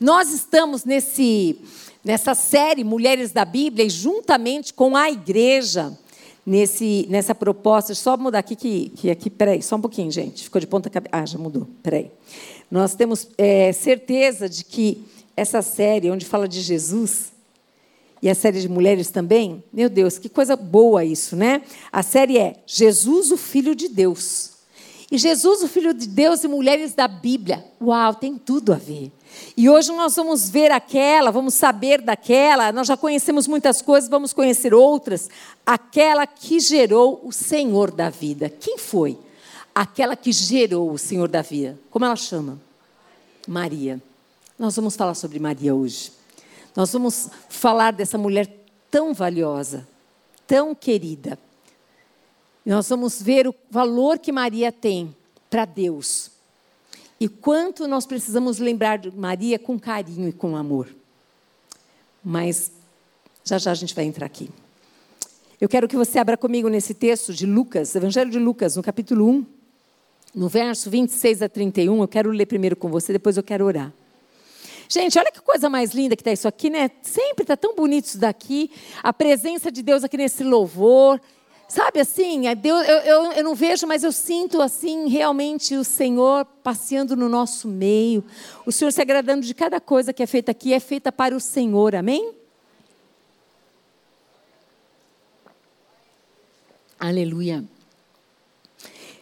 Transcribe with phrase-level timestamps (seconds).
[0.00, 1.58] Nós estamos nesse,
[2.02, 5.94] nessa série Mulheres da Bíblia e juntamente com a igreja,
[6.46, 7.94] nesse, nessa proposta.
[7.94, 10.44] Só mudar aqui, que, que aqui, peraí, só um pouquinho, gente.
[10.44, 11.14] Ficou de ponta cabeça.
[11.14, 12.10] Ah, já mudou, peraí.
[12.70, 15.04] Nós temos é, certeza de que
[15.36, 17.30] essa série, onde fala de Jesus,
[18.22, 21.60] e a série de mulheres também, meu Deus, que coisa boa isso, né?
[21.92, 24.52] A série é Jesus, o Filho de Deus.
[25.10, 27.64] E Jesus, o Filho de Deus e mulheres da Bíblia.
[27.80, 29.12] Uau, tem tudo a ver.
[29.56, 34.32] E hoje nós vamos ver aquela, vamos saber daquela, nós já conhecemos muitas coisas, vamos
[34.32, 35.28] conhecer outras.
[35.64, 38.48] Aquela que gerou o Senhor da vida.
[38.48, 39.18] Quem foi?
[39.74, 41.78] Aquela que gerou o Senhor da vida.
[41.90, 42.58] Como ela chama?
[43.46, 44.00] Maria.
[44.58, 46.12] Nós vamos falar sobre Maria hoje.
[46.76, 48.48] Nós vamos falar dessa mulher
[48.90, 49.86] tão valiosa,
[50.46, 51.38] tão querida
[52.64, 55.14] nós vamos ver o valor que Maria tem
[55.48, 56.30] para Deus.
[57.20, 60.88] E quanto nós precisamos lembrar de Maria com carinho e com amor.
[62.24, 62.72] Mas
[63.44, 64.48] já já a gente vai entrar aqui.
[65.60, 69.28] Eu quero que você abra comigo nesse texto de Lucas, Evangelho de Lucas, no capítulo
[69.28, 69.46] 1,
[70.34, 72.00] no verso 26 a 31.
[72.00, 73.92] Eu quero ler primeiro com você, depois eu quero orar.
[74.88, 76.90] Gente, olha que coisa mais linda que está isso aqui, né?
[77.02, 78.70] Sempre está tão bonito isso daqui.
[79.02, 81.20] A presença de Deus aqui nesse louvor.
[81.70, 86.44] Sabe assim, é eu, eu, eu não vejo, mas eu sinto assim realmente o Senhor
[86.64, 88.24] passeando no nosso meio.
[88.66, 91.38] O Senhor se agradando de cada coisa que é feita aqui, é feita para o
[91.38, 92.32] Senhor, amém?
[96.98, 97.64] Aleluia.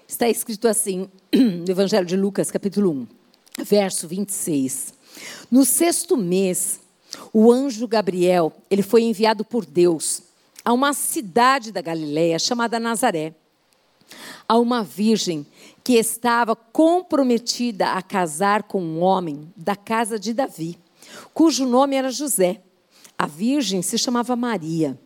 [0.09, 3.07] Está escrito assim, no Evangelho de Lucas, capítulo
[3.59, 4.95] 1, verso 26.
[5.51, 6.81] No sexto mês,
[7.31, 10.28] o anjo Gabriel, ele foi enviado por Deus
[10.69, 13.35] a uma cidade da Galiléia chamada Nazaré,
[14.47, 15.47] a uma virgem
[15.83, 20.79] que estava comprometida a casar com um homem da casa de Davi,
[21.33, 22.61] cujo nome era José.
[23.17, 25.01] A virgem se chamava Maria.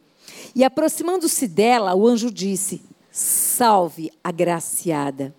[0.53, 5.33] E aproximando-se dela, o anjo disse: Salve, agraciada.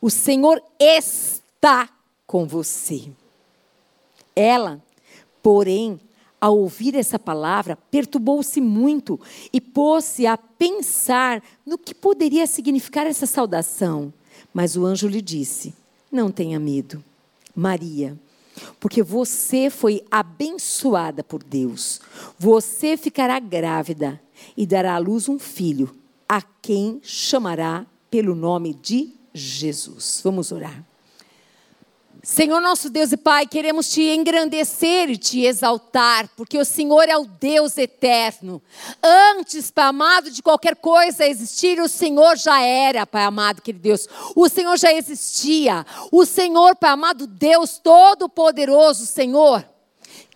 [0.00, 1.88] O Senhor está
[2.28, 3.10] com você.
[4.36, 4.80] Ela,
[5.42, 5.98] porém,
[6.40, 9.20] ao ouvir essa palavra, perturbou-se muito
[9.52, 14.12] e pôs-se a pensar no que poderia significar essa saudação.
[14.52, 15.74] Mas o anjo lhe disse:
[16.10, 17.02] Não tenha medo,
[17.54, 18.18] Maria,
[18.78, 22.00] porque você foi abençoada por Deus.
[22.38, 24.20] Você ficará grávida
[24.56, 25.94] e dará à luz um filho,
[26.28, 30.20] a quem chamará pelo nome de Jesus.
[30.22, 30.87] Vamos orar.
[32.30, 37.16] Senhor nosso Deus e Pai, queremos te engrandecer e te exaltar, porque o Senhor é
[37.16, 38.62] o Deus eterno.
[39.02, 44.06] Antes, Pai amado, de qualquer coisa existir, o Senhor já era, Pai amado, querido Deus.
[44.36, 45.86] O Senhor já existia.
[46.12, 49.64] O Senhor, Pai amado, Deus Todo-Poderoso, Senhor,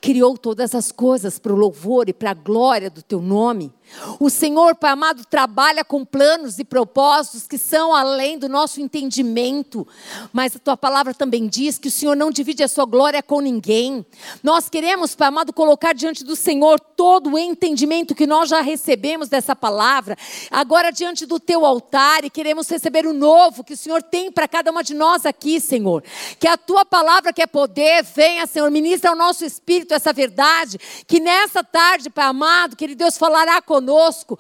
[0.01, 3.71] criou todas as coisas para o louvor e para a glória do Teu nome.
[4.19, 9.87] O Senhor, Pai amado, trabalha com planos e propósitos que são além do nosso entendimento.
[10.33, 13.41] Mas a tua palavra também diz que o Senhor não divide a sua glória com
[13.41, 14.05] ninguém.
[14.43, 19.29] Nós queremos, Pai amado, colocar diante do Senhor todo o entendimento que nós já recebemos
[19.29, 20.17] dessa palavra,
[20.51, 24.49] agora diante do teu altar, e queremos receber o novo que o Senhor tem para
[24.49, 26.03] cada uma de nós aqui, Senhor.
[26.39, 30.79] Que a tua palavra, que é poder, venha, Senhor, ministra ao nosso espírito essa verdade,
[31.07, 34.39] que nessa tarde, Pai amado, que Deus falará conosco conosco.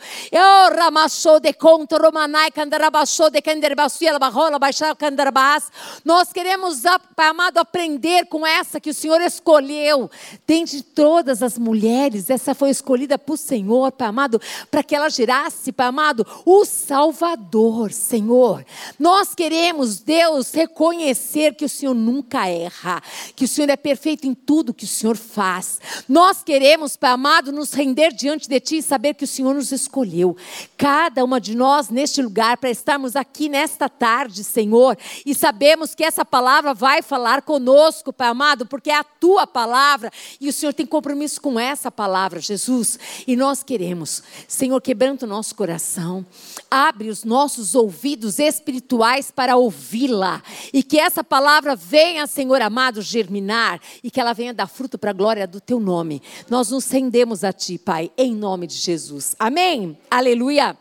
[6.05, 6.83] Nós queremos,
[7.17, 10.11] amado, aprender com essa que o Senhor escolheu.
[10.47, 15.73] Dentre todas as mulheres, essa foi escolhida por Senhor, Pai amado, para que ela gerasse,
[15.73, 18.65] Pai amado, o Salvador, Senhor.
[18.99, 23.03] Nós queremos, Deus, reconhecer que o Senhor nunca erra,
[23.35, 25.81] que o Senhor é perfeito em tudo que o Senhor faz.
[26.09, 29.73] Nós queremos, Pai amado, nos render diante de Ti e saber que o Senhor nos
[29.73, 30.37] escolheu,
[30.77, 36.05] cada uma de nós neste lugar, para estarmos aqui nesta tarde, Senhor, e sabemos que
[36.05, 40.11] essa palavra vai falar conosco, Pai amado, porque é a tua palavra
[40.41, 45.27] e o Senhor tem compromisso com essa palavra, Jesus, e nós queremos, Senhor, quebrando o
[45.27, 46.27] nosso coração,
[46.71, 50.43] abre os nossos ouvidos espirituais para ouvi-la
[50.73, 55.11] e que essa palavra venha, Senhor amado, germinar e que ela venha dar fruto para
[55.11, 56.21] a glória do teu nome.
[56.51, 59.22] Nós nos rendemos a ti, Pai, em nome de Jesus.
[59.39, 59.99] Amém?
[60.11, 60.77] Aleluia.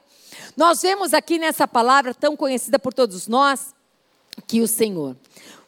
[0.55, 3.73] Nós vemos aqui nessa palavra tão conhecida por todos nós
[4.47, 5.15] que o Senhor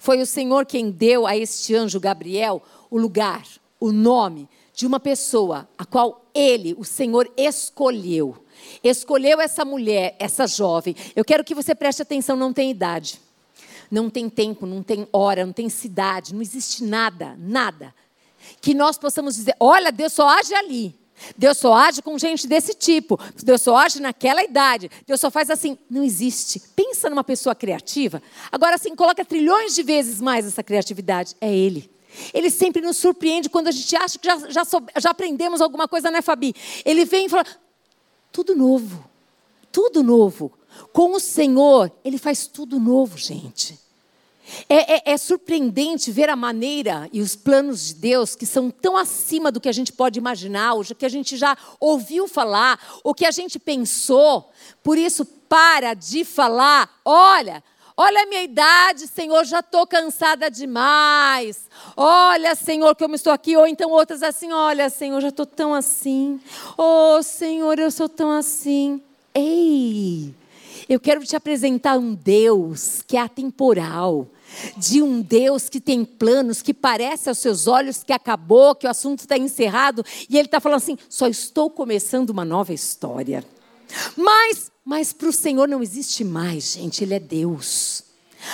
[0.03, 2.61] foi o Senhor quem deu a este anjo Gabriel
[2.91, 3.47] o lugar,
[3.79, 8.35] o nome de uma pessoa a qual ele, o Senhor, escolheu.
[8.83, 10.93] Escolheu essa mulher, essa jovem.
[11.15, 13.17] Eu quero que você preste atenção, não tem idade,
[13.89, 17.95] não tem tempo, não tem hora, não tem cidade, não existe nada, nada
[18.59, 20.93] que nós possamos dizer: olha, Deus só age ali.
[21.37, 23.19] Deus só age com gente desse tipo.
[23.43, 24.89] Deus só age naquela idade.
[25.05, 25.77] Deus só faz assim.
[25.89, 26.61] Não existe.
[26.75, 28.21] Pensa numa pessoa criativa.
[28.51, 31.35] Agora, assim, coloca trilhões de vezes mais essa criatividade.
[31.39, 31.89] É Ele.
[32.33, 34.63] Ele sempre nos surpreende quando a gente acha que já, já,
[34.99, 36.53] já aprendemos alguma coisa, né, Fabi?
[36.85, 37.45] Ele vem e fala:
[38.31, 39.03] tudo novo.
[39.71, 40.51] Tudo novo.
[40.91, 43.82] Com o Senhor, Ele faz tudo novo, gente.
[44.68, 48.98] É, é, é, surpreendente ver a maneira e os planos de Deus que são tão
[48.98, 53.13] acima do que a gente pode imaginar, ou que a gente já ouviu falar, ou
[53.13, 54.51] que a gente pensou.
[54.84, 56.90] Por isso, para de falar.
[57.06, 57.63] Olha,
[57.95, 61.69] olha a minha idade, Senhor, já estou cansada demais.
[61.95, 63.56] Olha, Senhor, que eu estou aqui.
[63.56, 66.40] Ou então outras assim: Olha, Senhor, já estou tão assim.
[66.78, 69.01] Oh, Senhor, eu sou tão assim.
[69.34, 70.34] Ei!
[70.88, 74.27] Eu quero te apresentar um Deus que é atemporal,
[74.77, 78.89] de um Deus que tem planos, que parece aos seus olhos que acabou, que o
[78.89, 83.44] assunto está encerrado, e Ele está falando assim: só estou começando uma nova história.
[84.15, 88.03] Mas, mas para o Senhor não existe mais, gente, Ele é Deus.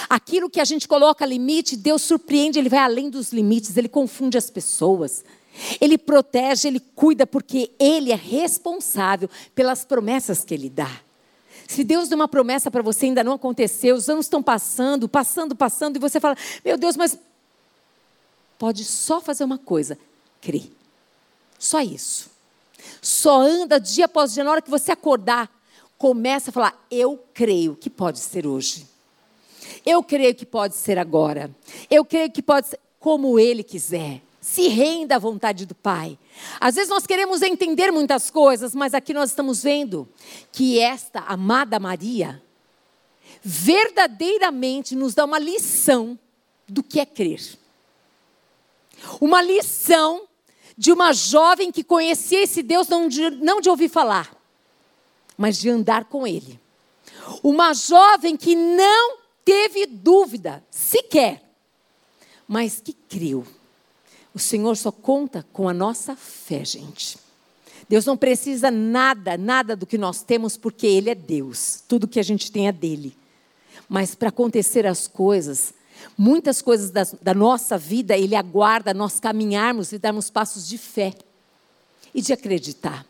[0.07, 4.37] Aquilo que a gente coloca limite, Deus surpreende, Ele vai além dos limites, Ele confunde
[4.37, 5.23] as pessoas.
[5.81, 10.91] Ele protege, Ele cuida, porque Ele é responsável pelas promessas que Ele dá.
[11.69, 15.55] Se Deus deu uma promessa para você ainda não aconteceu, os anos estão passando, passando,
[15.55, 16.35] passando, e você fala:
[16.65, 17.15] Meu Deus, mas
[18.57, 19.95] pode só fazer uma coisa:
[20.41, 20.67] crer.
[21.59, 22.31] Só isso.
[22.99, 25.47] Só anda dia após dia, na hora que você acordar,
[25.95, 28.87] começa a falar: Eu creio que pode ser hoje.
[29.85, 31.51] Eu creio que pode ser agora.
[31.87, 34.23] Eu creio que pode ser como Ele quiser.
[34.41, 36.17] Se renda à vontade do Pai.
[36.59, 40.07] Às vezes nós queremos entender muitas coisas, mas aqui nós estamos vendo
[40.51, 42.41] que esta amada Maria
[43.41, 46.17] verdadeiramente nos dá uma lição
[46.67, 47.41] do que é crer.
[49.19, 50.27] Uma lição
[50.77, 54.33] de uma jovem que conhecia esse Deus não de, não de ouvir falar,
[55.37, 56.59] mas de andar com Ele.
[57.43, 61.43] Uma jovem que não teve dúvida sequer,
[62.47, 63.45] mas que creu.
[64.33, 67.17] O Senhor só conta com a nossa fé, gente.
[67.87, 71.83] Deus não precisa nada, nada do que nós temos, porque Ele é Deus.
[71.87, 73.17] Tudo que a gente tem é dele.
[73.87, 75.73] Mas para acontecer as coisas,
[76.15, 81.15] muitas coisas da, da nossa vida, Ele aguarda nós caminharmos e darmos passos de fé
[82.13, 83.08] e de acreditar.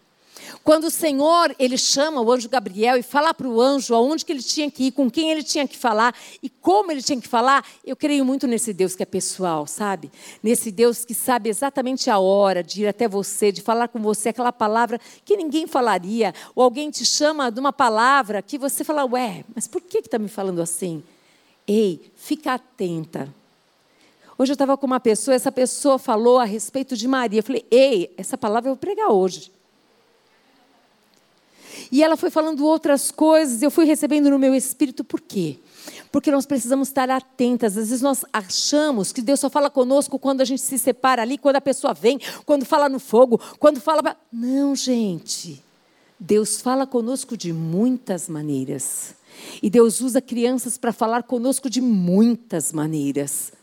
[0.63, 4.31] Quando o Senhor, ele chama o anjo Gabriel e fala para o anjo aonde que
[4.31, 7.27] ele tinha que ir, com quem ele tinha que falar e como ele tinha que
[7.27, 10.11] falar, eu creio muito nesse Deus que é pessoal, sabe?
[10.41, 14.29] Nesse Deus que sabe exatamente a hora de ir até você, de falar com você
[14.29, 19.05] aquela palavra que ninguém falaria, ou alguém te chama de uma palavra que você fala,
[19.05, 21.03] ué, mas por que está me falando assim?
[21.67, 23.33] Ei, fica atenta.
[24.37, 27.39] Hoje eu estava com uma pessoa, essa pessoa falou a respeito de Maria.
[27.39, 29.51] Eu falei, ei, essa palavra eu vou pregar hoje.
[31.91, 35.57] E ela foi falando outras coisas, eu fui recebendo no meu espírito, por quê?
[36.11, 37.77] Porque nós precisamos estar atentas.
[37.77, 41.37] Às vezes nós achamos que Deus só fala conosco quando a gente se separa ali,
[41.37, 44.17] quando a pessoa vem, quando fala no fogo, quando fala.
[44.31, 45.63] Não, gente.
[46.19, 49.15] Deus fala conosco de muitas maneiras.
[49.61, 53.53] E Deus usa crianças para falar conosco de muitas maneiras.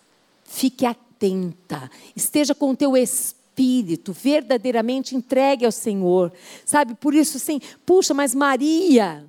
[0.45, 1.91] Fique atenta.
[2.15, 6.31] Esteja com o teu espírito espírito verdadeiramente entregue ao Senhor.
[6.65, 9.25] Sabe, por isso assim, puxa, mas Maria,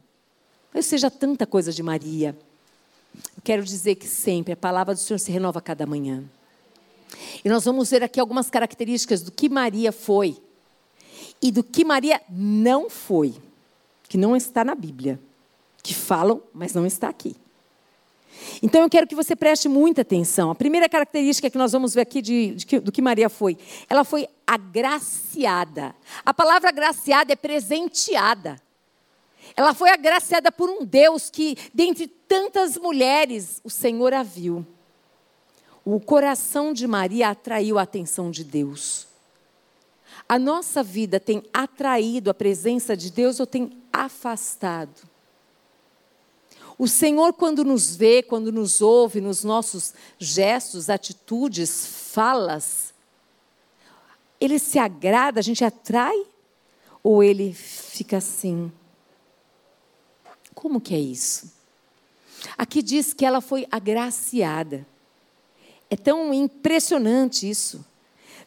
[0.73, 2.37] eu seja tanta coisa de Maria.
[3.15, 6.23] Eu quero dizer que sempre a palavra do Senhor se renova a cada manhã.
[7.43, 10.37] E nós vamos ver aqui algumas características do que Maria foi
[11.41, 13.33] e do que Maria não foi,
[14.09, 15.19] que não está na Bíblia,
[15.81, 17.35] que falam, mas não está aqui.
[18.61, 20.51] Então eu quero que você preste muita atenção.
[20.51, 23.57] A primeira característica que nós vamos ver aqui de, de, do que Maria foi,
[23.89, 25.95] ela foi agraciada.
[26.25, 28.61] A palavra agraciada é presenteada.
[29.55, 34.65] Ela foi agraciada por um Deus que, dentre tantas mulheres, o Senhor a viu.
[35.85, 39.07] O coração de Maria atraiu a atenção de Deus.
[40.27, 45.07] A nossa vida tem atraído a presença de Deus ou tem afastado?
[46.77, 52.93] O Senhor, quando nos vê, quando nos ouve, nos nossos gestos, atitudes, falas,
[54.39, 56.23] Ele se agrada, a gente atrai?
[57.01, 58.71] Ou Ele fica assim?
[60.53, 61.51] Como que é isso?
[62.55, 64.85] Aqui diz que ela foi agraciada.
[65.89, 67.83] É tão impressionante isso.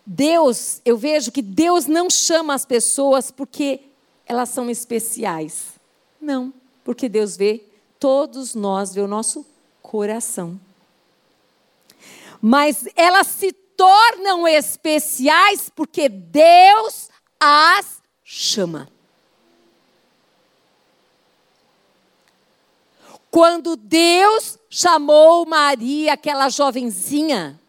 [0.07, 3.81] Deus, eu vejo que Deus não chama as pessoas porque
[4.27, 5.75] elas são especiais.
[6.21, 6.53] Não,
[6.85, 7.65] porque Deus vê
[8.01, 9.47] todos nós vê o nosso
[9.83, 10.59] coração.
[12.41, 18.89] Mas ela se tornam especiais porque Deus as chama.
[23.31, 27.61] Quando Deus chamou Maria, aquela jovenzinha,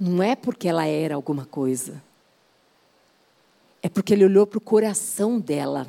[0.00, 2.02] não é porque ela era alguma coisa,
[3.82, 5.86] é porque ele olhou para o coração dela.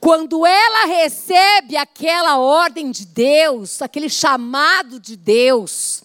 [0.00, 6.02] Quando ela recebe aquela ordem de Deus, aquele chamado de Deus,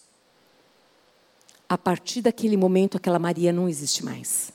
[1.67, 4.51] a partir daquele momento, aquela Maria não existe mais.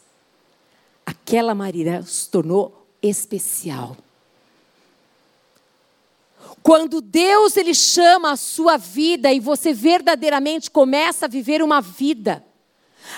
[1.04, 3.96] Aquela Maria se tornou especial.
[6.62, 12.42] Quando Deus ele chama a sua vida e você verdadeiramente começa a viver uma vida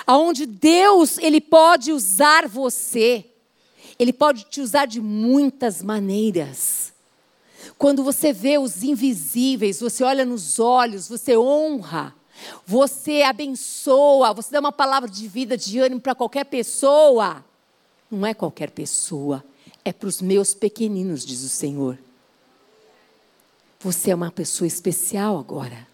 [0.06, 3.24] aonde Deus ele pode usar você.
[3.98, 6.92] Ele pode te usar de muitas maneiras.
[7.78, 12.14] Quando você vê os invisíveis, você olha nos olhos, você honra,
[12.66, 17.44] você abençoa, você dá uma palavra de vida, de ânimo para qualquer pessoa.
[18.10, 19.44] Não é qualquer pessoa,
[19.84, 21.98] é para os meus pequeninos, diz o Senhor.
[23.80, 25.86] Você é uma pessoa especial agora.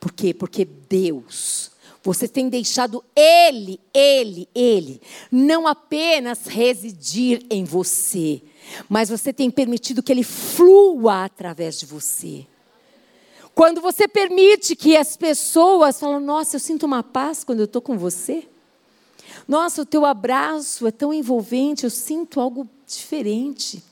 [0.00, 0.34] Por quê?
[0.34, 1.70] Porque Deus
[2.04, 5.00] você tem deixado Ele, Ele, Ele,
[5.32, 8.42] não apenas residir em você,
[8.90, 12.46] mas você tem permitido que Ele flua através de você.
[13.54, 17.80] Quando você permite que as pessoas falam, nossa, eu sinto uma paz quando eu estou
[17.80, 18.46] com você.
[19.48, 23.82] Nossa, o teu abraço é tão envolvente, eu sinto algo diferente.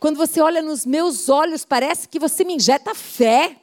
[0.00, 3.56] Quando você olha nos meus olhos, parece que você me injeta fé.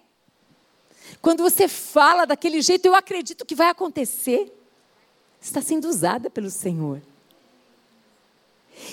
[1.22, 4.52] Quando você fala daquele jeito, eu acredito que vai acontecer.
[5.42, 7.02] Está sendo usada pelo Senhor.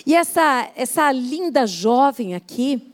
[0.05, 2.93] E essa, essa linda jovem aqui,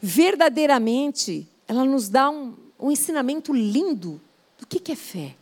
[0.00, 4.20] verdadeiramente, ela nos dá um, um ensinamento lindo
[4.58, 5.34] do que, que é fé.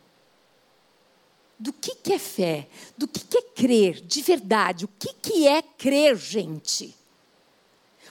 [1.59, 2.69] Do que, que é fé?
[2.97, 4.85] Do que, que é crer de verdade?
[4.85, 6.95] O que, que é crer, gente?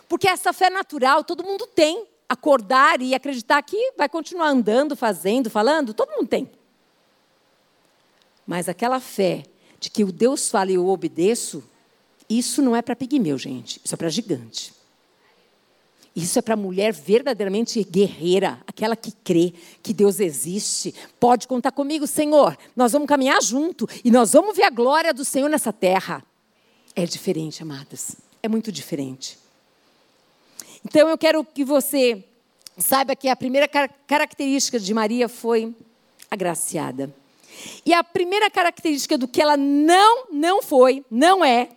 [0.08, 5.50] Porque essa fé natural todo mundo tem acordar e acreditar que vai continuar andando, fazendo,
[5.50, 6.50] falando, todo mundo tem.
[8.46, 9.44] Mas aquela fé
[9.80, 11.64] de que o Deus fala e eu obedeço,
[12.30, 13.80] isso não é para pigmeu, gente.
[13.84, 14.74] Isso é para gigante.
[16.16, 20.94] Isso é para mulher verdadeiramente guerreira, aquela que crê que Deus existe.
[21.20, 22.56] Pode contar comigo, Senhor.
[22.76, 26.24] Nós vamos caminhar junto e nós vamos ver a glória do Senhor nessa terra.
[26.96, 28.16] É diferente, amadas.
[28.44, 29.43] É muito diferente.
[30.86, 32.24] Então eu quero que você
[32.78, 35.74] saiba que a primeira característica de Maria foi
[36.30, 37.14] agraciada.
[37.86, 41.70] E a primeira característica do que ela não, não foi, não é,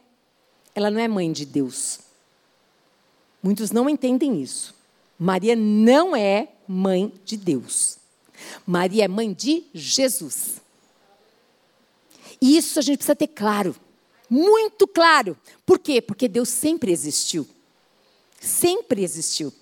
[0.75, 2.01] ela não é mãe de Deus.
[3.43, 4.75] Muitos não entendem isso.
[5.19, 7.99] Maria não é mãe de Deus.
[8.67, 10.61] Maria é mãe de Jesus.
[12.41, 13.75] E isso a gente precisa ter claro.
[14.29, 15.37] Muito claro.
[15.65, 16.03] Por quê?
[16.03, 17.47] Porque Deus sempre existiu
[18.41, 19.53] sempre existiu.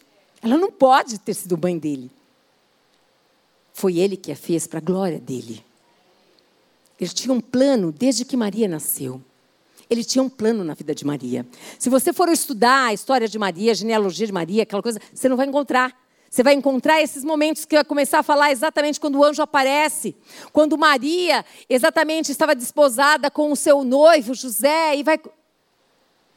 [0.43, 2.11] Ela não pode ter sido mãe dele.
[3.73, 5.65] Foi ele que a fez para a glória dele.
[7.01, 9.21] Ele tinha um plano desde que Maria nasceu.
[9.91, 11.47] Ele tinha um plano na vida de Maria.
[11.79, 15.29] Se você for estudar a história de Maria, a genealogia de Maria, aquela coisa, você
[15.29, 15.95] não vai encontrar.
[16.31, 20.17] Você vai encontrar esses momentos que vai começar a falar exatamente quando o anjo aparece,
[20.53, 25.21] quando Maria exatamente estava desposada com o seu noivo José e vai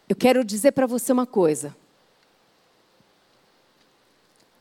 [0.08, 1.76] Eu quero dizer para você uma coisa.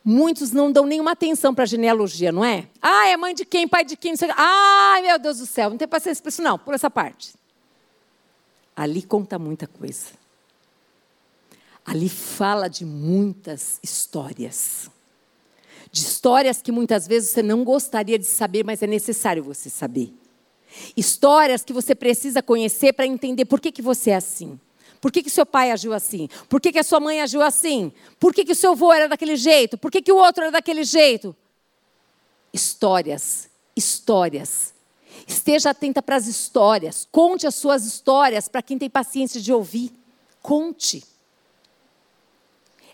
[0.08, 2.68] Muitos não dão nenhuma atenção para a genealogia, não é?
[2.80, 4.12] Ah, é mãe de quem, pai de quem?
[4.12, 4.28] Não sei.
[4.36, 7.34] Ai, meu Deus do céu, não tem paciência para isso, não, por essa parte.
[8.76, 10.10] Ali conta muita coisa.
[11.84, 14.88] Ali fala de muitas histórias.
[15.90, 20.14] De histórias que muitas vezes você não gostaria de saber, mas é necessário você saber.
[20.96, 24.56] Histórias que você precisa conhecer para entender por que, que você é assim.
[25.06, 26.28] Por que, que seu pai agiu assim?
[26.48, 27.92] Por que, que a sua mãe agiu assim?
[28.18, 29.78] Por que, que o seu avô era daquele jeito?
[29.78, 31.32] Por que, que o outro era daquele jeito?
[32.52, 34.75] Histórias, histórias.
[35.25, 37.06] Esteja atenta para as histórias.
[37.12, 39.92] Conte as suas histórias para quem tem paciência de ouvir.
[40.42, 41.04] Conte.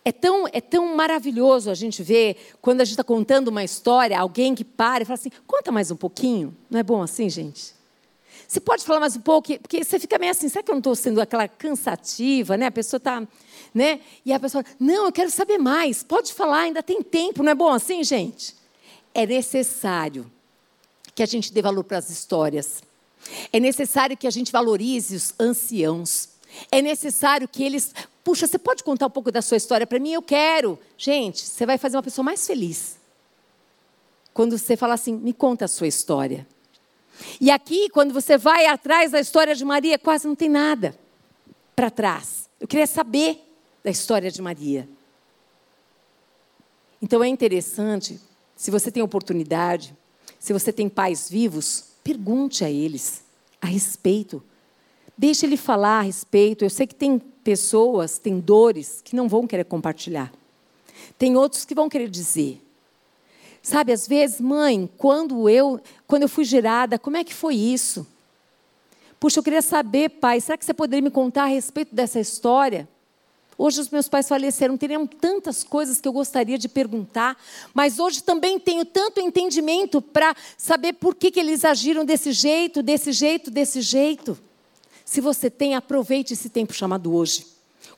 [0.05, 4.21] É tão, é tão maravilhoso a gente ver, quando a gente está contando uma história,
[4.21, 6.55] alguém que para e fala assim: conta mais um pouquinho.
[6.69, 7.73] Não é bom assim, gente?
[8.53, 9.59] Você pode falar mais um pouco?
[9.61, 12.67] Porque você fica meio assim, será que eu não estou sendo aquela cansativa, né?
[12.67, 13.27] A pessoa está,
[13.73, 14.01] né?
[14.27, 16.03] E a pessoa, não, eu quero saber mais.
[16.03, 18.55] Pode falar, ainda tem tempo, não é bom assim, gente?
[19.15, 20.31] É necessário
[21.15, 22.83] que a gente dê valor para as histórias.
[23.51, 26.29] É necessário que a gente valorize os anciãos.
[26.71, 30.13] É necessário que eles, puxa, você pode contar um pouco da sua história para mim?
[30.13, 30.79] Eu quero.
[30.99, 32.99] Gente, você vai fazer uma pessoa mais feliz.
[34.35, 36.47] quando você fala assim: me conta a sua história.
[37.41, 40.97] E aqui, quando você vai atrás da história de Maria, quase não tem nada
[41.75, 42.49] para trás.
[42.61, 43.41] Eu queria saber
[43.83, 44.89] da história de Maria.
[47.01, 48.21] Então é interessante,
[48.55, 49.97] se você tem oportunidade,
[50.39, 53.25] se você tem pais vivos, pergunte a eles
[53.61, 54.43] a respeito.
[55.17, 56.65] Deixe ele falar a respeito.
[56.65, 60.33] Eu sei que tem pessoas, tem dores que não vão querer compartilhar.
[61.19, 62.61] Tem outros que vão querer dizer.
[63.63, 68.05] Sabe, às vezes, mãe, quando eu, quando eu fui gerada, como é que foi isso?
[69.21, 72.89] Puxa, eu queria saber, pai, será que você poderia me contar a respeito dessa história?
[73.57, 77.41] Hoje os meus pais faleceram, teriam tantas coisas que eu gostaria de perguntar,
[77.73, 82.83] mas hoje também tenho tanto entendimento para saber por que, que eles agiram desse jeito,
[82.83, 84.37] desse jeito, desse jeito.
[85.05, 87.47] Se você tem, aproveite esse tempo chamado hoje.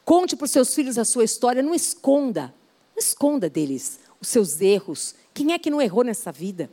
[0.05, 2.53] Conte para os seus filhos a sua história, não esconda,
[2.95, 6.71] não esconda deles os seus erros, quem é que não errou nessa vida?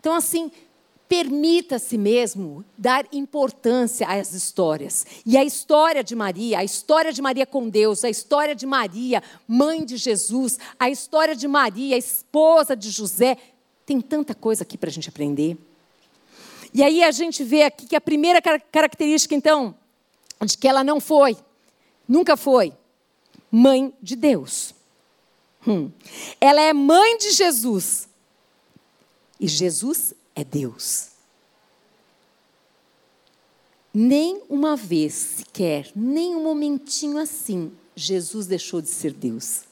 [0.00, 0.50] Então, assim,
[1.08, 5.06] permita-se mesmo dar importância às histórias.
[5.24, 9.22] E a história de Maria, a história de Maria com Deus, a história de Maria,
[9.46, 13.36] mãe de Jesus, a história de Maria, esposa de José,
[13.86, 15.56] tem tanta coisa aqui para a gente aprender.
[16.74, 19.74] E aí a gente vê aqui que a primeira característica, então,
[20.44, 21.36] de que ela não foi,
[22.08, 22.72] nunca foi,
[23.50, 24.74] mãe de Deus.
[25.66, 25.90] Hum.
[26.40, 28.08] Ela é mãe de Jesus.
[29.38, 31.08] E Jesus é Deus.
[33.94, 39.64] Nem uma vez sequer, nem um momentinho assim, Jesus deixou de ser Deus.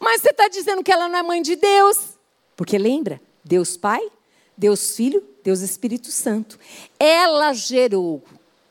[0.00, 2.14] Mas você está dizendo que ela não é mãe de Deus.
[2.56, 3.20] Porque lembra?
[3.44, 4.00] Deus Pai,
[4.56, 6.58] Deus Filho, Deus Espírito Santo.
[6.98, 8.22] Ela gerou,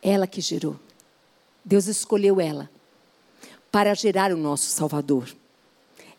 [0.01, 0.77] ela que gerou.
[1.63, 2.70] Deus escolheu ela
[3.72, 5.34] para gerar o nosso Salvador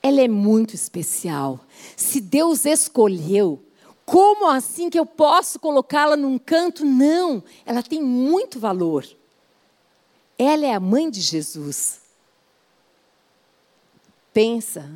[0.05, 1.59] ela é muito especial.
[1.97, 3.65] Se Deus escolheu,
[4.05, 6.85] como assim que eu posso colocá-la num canto?
[6.85, 9.07] Não, ela tem muito valor.
[10.39, 12.03] Ela é a mãe de Jesus.
[14.31, 14.93] Pensa,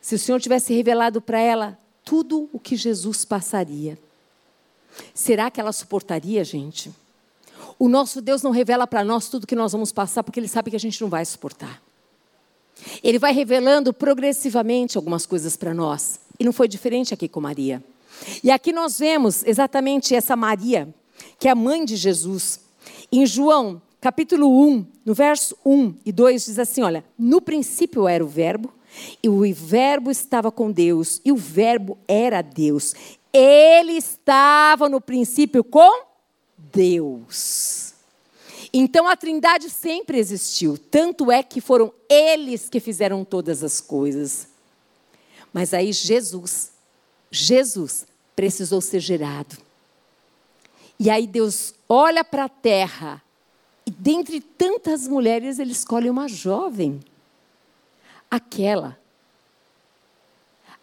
[0.00, 3.98] se o Senhor tivesse revelado para ela tudo o que Jesus passaria,
[5.12, 6.94] será que ela suportaria, gente?
[7.76, 10.70] O nosso Deus não revela para nós tudo que nós vamos passar, porque Ele sabe
[10.70, 11.82] que a gente não vai suportar.
[13.02, 16.20] Ele vai revelando progressivamente algumas coisas para nós.
[16.38, 17.82] E não foi diferente aqui com Maria.
[18.42, 20.88] E aqui nós vemos exatamente essa Maria,
[21.38, 22.60] que é a mãe de Jesus.
[23.10, 28.24] Em João, capítulo 1, no verso 1 e 2, diz assim: Olha, no princípio era
[28.24, 28.72] o Verbo,
[29.22, 32.94] e o Verbo estava com Deus, e o Verbo era Deus.
[33.32, 36.04] Ele estava no princípio com
[36.56, 37.83] Deus.
[38.76, 44.48] Então a Trindade sempre existiu, tanto é que foram eles que fizeram todas as coisas.
[45.52, 46.72] Mas aí Jesus,
[47.30, 49.56] Jesus precisou ser gerado.
[50.98, 53.22] E aí Deus olha para a terra
[53.86, 56.98] e dentre tantas mulheres ele escolhe uma jovem.
[58.28, 58.98] Aquela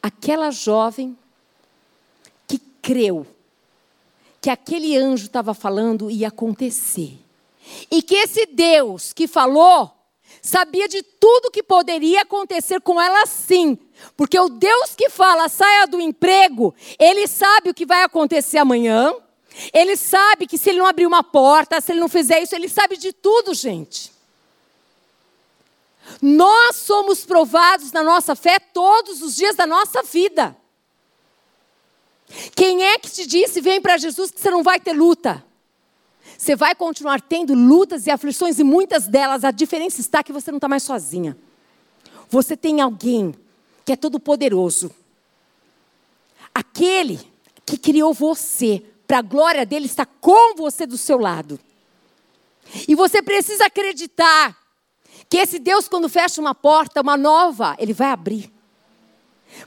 [0.02, 1.18] aquela jovem
[2.48, 3.28] que creu
[4.40, 7.21] que aquele anjo estava falando ia acontecer.
[7.90, 9.92] E que esse Deus que falou
[10.42, 13.78] sabia de tudo que poderia acontecer com ela sim.
[14.18, 19.14] Porque o Deus que fala saia do emprego, ele sabe o que vai acontecer amanhã.
[19.74, 22.70] Ele sabe que se ele não abrir uma porta, se ele não fizer isso, ele
[22.70, 24.12] sabe de tudo, gente.
[26.22, 30.56] Nós somos provados na nossa fé todos os dias da nossa vida.
[32.56, 35.44] Quem é que te disse, vem para Jesus, que você não vai ter luta?
[36.42, 40.50] Você vai continuar tendo lutas e aflições, e muitas delas, a diferença está que você
[40.50, 41.38] não está mais sozinha.
[42.32, 43.36] Você tem alguém
[43.86, 44.90] que é todo-poderoso.
[46.52, 47.20] Aquele
[47.64, 51.60] que criou você, para a glória dele, está com você do seu lado.
[52.88, 54.58] E você precisa acreditar
[55.30, 58.52] que esse Deus, quando fecha uma porta, uma nova, ele vai abrir.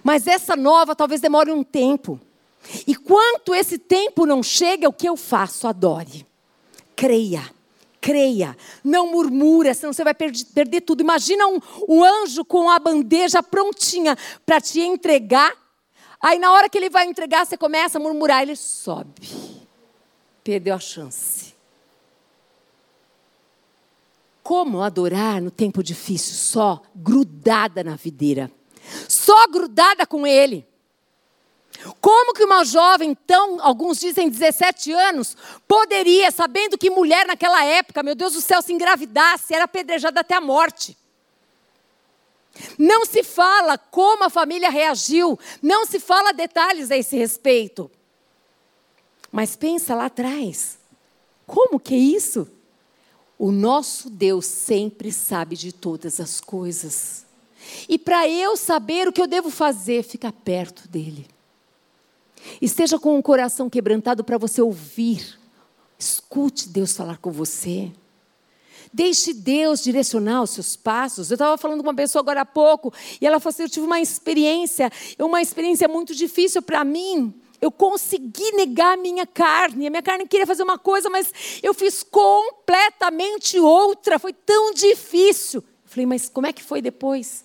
[0.03, 2.21] Mas essa nova talvez demore um tempo.
[2.85, 5.69] E quanto esse tempo não chega, o que eu faço?
[5.69, 6.34] Adore
[6.97, 7.43] creia.
[8.01, 8.55] Creia,
[8.85, 11.01] não murmura, senão você vai perder, perder tudo.
[11.01, 15.57] Imagina um, um anjo com a bandeja prontinha para te entregar.
[16.21, 19.27] Aí, na hora que ele vai entregar, você começa a murmurar, ele sobe.
[20.43, 21.55] Perdeu a chance.
[24.43, 26.35] Como adorar no tempo difícil?
[26.35, 28.53] Só grudada na videira.
[29.09, 30.69] Só grudada com ele.
[32.01, 35.37] Como que uma jovem, então, alguns dizem 17 anos,
[35.69, 40.35] poderia, sabendo que mulher naquela época, meu Deus do céu, se engravidasse, era apedrejada até
[40.35, 40.97] a morte?
[42.79, 47.91] Não se fala como a família reagiu, não se fala detalhes a esse respeito.
[49.31, 50.79] Mas pensa lá atrás.
[51.47, 52.49] Como que é isso?
[53.39, 57.27] O nosso Deus sempre sabe de todas as coisas.
[57.89, 61.34] E para eu saber o que eu devo fazer, fica perto dele.
[62.61, 65.39] Esteja com o coração quebrantado para você ouvir.
[65.99, 67.91] Escute Deus falar com você.
[68.93, 71.31] Deixe Deus direcionar os seus passos.
[71.31, 73.87] Eu estava falando com uma pessoa agora há pouco e ela falou assim: Eu tive
[73.87, 77.35] uma experiência, uma experiência muito difícil para mim.
[77.61, 79.87] Eu consegui negar a minha carne.
[79.87, 84.19] A minha carne queria fazer uma coisa, mas eu fiz completamente outra.
[84.19, 85.61] Foi tão difícil.
[85.61, 87.43] Eu falei, mas como é que foi depois?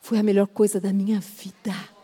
[0.00, 1.97] Foi a melhor coisa da minha vida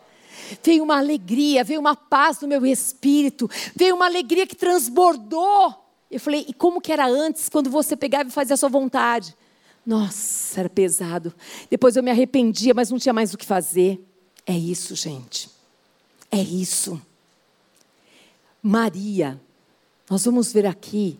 [0.62, 5.75] veio uma alegria, veio uma paz no meu espírito, veio uma alegria que transbordou.
[6.11, 9.37] Eu falei, e como que era antes, quando você pegava e fazia a sua vontade?
[9.85, 11.35] Nossa, era pesado.
[11.68, 14.03] Depois eu me arrependia, mas não tinha mais o que fazer.
[14.47, 15.51] É isso, gente.
[16.31, 17.01] É isso.
[18.62, 19.40] Maria,
[20.09, 21.18] nós vamos ver aqui,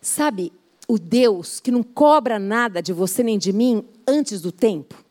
[0.00, 0.52] sabe,
[0.88, 5.04] o Deus que não cobra nada de você nem de mim antes do tempo.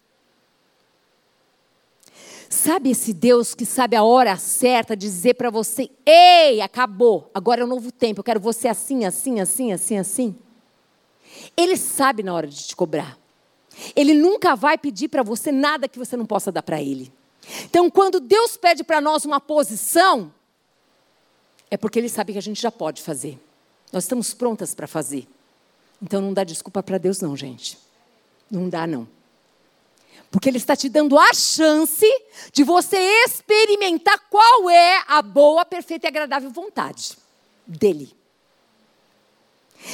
[2.49, 7.65] Sabe esse Deus que sabe a hora certa dizer para você: ei, acabou, agora é
[7.65, 10.35] um novo tempo, eu quero você assim, assim, assim, assim, assim?
[11.55, 13.17] Ele sabe na hora de te cobrar.
[13.95, 17.11] Ele nunca vai pedir para você nada que você não possa dar para ele.
[17.65, 20.33] Então, quando Deus pede para nós uma posição,
[21.69, 23.39] é porque Ele sabe que a gente já pode fazer.
[23.91, 25.27] Nós estamos prontas para fazer.
[26.01, 27.77] Então, não dá desculpa para Deus, não, gente.
[28.49, 29.07] Não dá, não.
[30.29, 32.05] Porque Ele está te dando a chance
[32.51, 37.17] de você experimentar qual é a boa, perfeita e agradável vontade
[37.67, 38.15] dEle.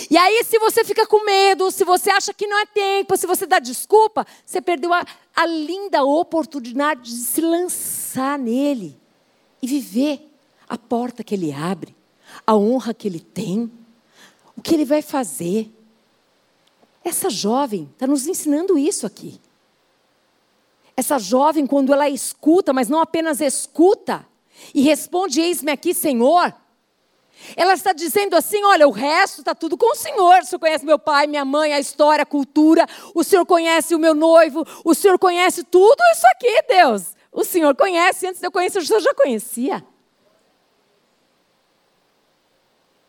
[0.09, 3.27] E aí, se você fica com medo, se você acha que não é tempo, se
[3.27, 8.97] você dá desculpa, você perdeu a, a linda oportunidade de se lançar nele
[9.61, 10.29] e viver
[10.69, 11.95] a porta que ele abre,
[12.45, 13.71] a honra que ele tem,
[14.55, 15.69] o que ele vai fazer.
[17.03, 19.39] Essa jovem está nos ensinando isso aqui.
[20.95, 24.25] Essa jovem, quando ela escuta, mas não apenas escuta,
[24.73, 26.53] e responde: Eis-me aqui, Senhor.
[27.55, 30.41] Ela está dizendo assim: olha, o resto está tudo com o Senhor.
[30.41, 32.87] O Senhor conhece meu pai, minha mãe, a história, a cultura.
[33.13, 34.65] O Senhor conhece o meu noivo.
[34.83, 37.15] O Senhor conhece tudo isso aqui, Deus.
[37.31, 38.27] O Senhor conhece.
[38.27, 39.83] Antes de eu conhecer, o Senhor já conhecia.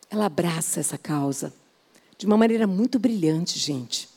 [0.09, 1.53] Ela abraça essa causa
[2.17, 4.09] de uma maneira muito brilhante, gente.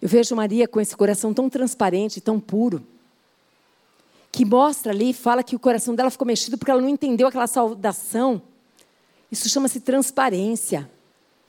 [0.00, 2.84] Eu vejo Maria com esse coração tão transparente, tão puro,
[4.30, 7.46] que mostra ali, fala que o coração dela ficou mexido porque ela não entendeu aquela
[7.46, 8.42] saudação.
[9.30, 10.90] Isso chama-se transparência.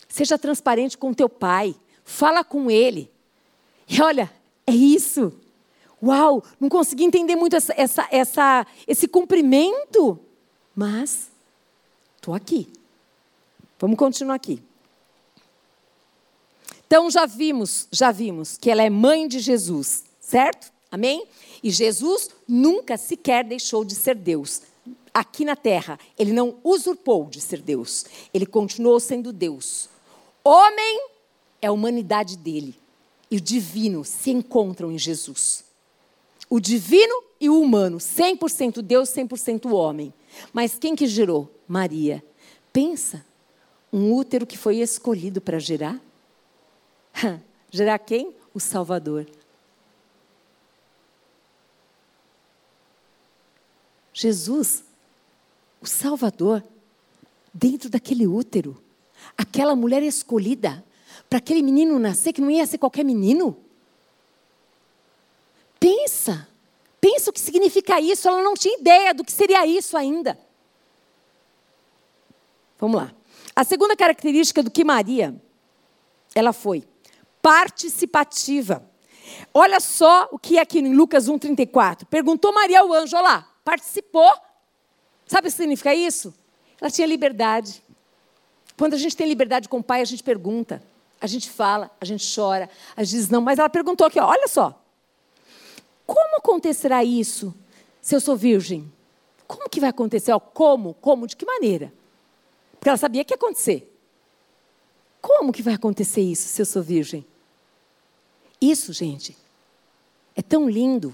[0.08, 3.12] Seja transparente com teu pai, fala com ele.
[3.88, 4.31] E olha,
[4.67, 5.34] é isso.
[6.01, 10.19] Uau, não consegui entender muito essa, essa, essa, esse cumprimento,
[10.75, 11.31] mas
[12.15, 12.71] estou aqui.
[13.79, 14.62] Vamos continuar aqui.
[16.87, 20.71] Então já vimos, já vimos que ela é mãe de Jesus, certo?
[20.91, 21.25] Amém?
[21.63, 24.61] E Jesus nunca sequer deixou de ser Deus.
[25.13, 28.05] Aqui na terra, ele não usurpou de ser Deus.
[28.33, 29.89] Ele continuou sendo Deus.
[30.43, 31.07] Homem
[31.61, 32.75] é a humanidade dele.
[33.31, 35.63] E o divino se encontram em Jesus.
[36.49, 40.13] O divino e o humano, 100% Deus, 100% homem.
[40.53, 41.49] Mas quem que gerou?
[41.67, 42.23] Maria.
[42.71, 43.25] Pensa,
[43.91, 45.99] um útero que foi escolhido para gerar.
[47.71, 48.34] Gerar quem?
[48.54, 49.28] O Salvador.
[54.13, 54.84] Jesus,
[55.82, 56.63] o Salvador,
[57.54, 58.82] dentro daquele útero,
[59.38, 60.84] aquela mulher escolhida
[61.30, 63.58] para aquele menino nascer, que não ia ser qualquer menino.
[65.78, 66.47] Pensa,
[67.01, 70.39] pensa o que significa isso, ela não tinha ideia do que seria isso ainda.
[72.80, 73.13] Vamos lá.
[73.54, 75.36] A segunda característica do que Maria,
[76.34, 76.86] ela foi
[77.45, 78.84] participativa.
[79.53, 82.05] Olha só o que é aqui em Lucas 1,34.
[82.05, 84.34] Perguntou Maria ao anjo, olha lá, participou.
[85.27, 86.34] Sabe o que significa isso?
[86.81, 87.84] Ela tinha liberdade.
[88.75, 90.81] Quando a gente tem liberdade com o pai, a gente pergunta,
[91.21, 94.47] a gente fala, a gente chora, a gente diz não, mas ela perguntou aqui, olha
[94.47, 94.81] só.
[96.03, 97.53] Como acontecerá isso
[98.01, 98.91] se eu sou virgem?
[99.45, 100.34] Como que vai acontecer?
[100.51, 100.95] Como?
[100.95, 101.27] Como?
[101.27, 101.93] De que maneira?
[102.71, 103.95] Porque ela sabia que ia acontecer.
[105.21, 107.23] Como que vai acontecer isso se eu sou virgem?
[108.61, 109.35] Isso, gente,
[110.35, 111.13] é tão lindo,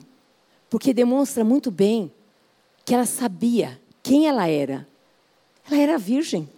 [0.69, 2.11] porque demonstra muito bem
[2.85, 4.87] que ela sabia quem ela era.
[5.69, 6.49] Ela era virgem.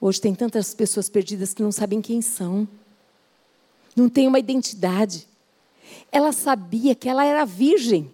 [0.00, 2.68] Hoje tem tantas pessoas perdidas que não sabem quem são,
[3.96, 5.26] não têm uma identidade.
[6.10, 8.12] ela sabia que ela era virgem.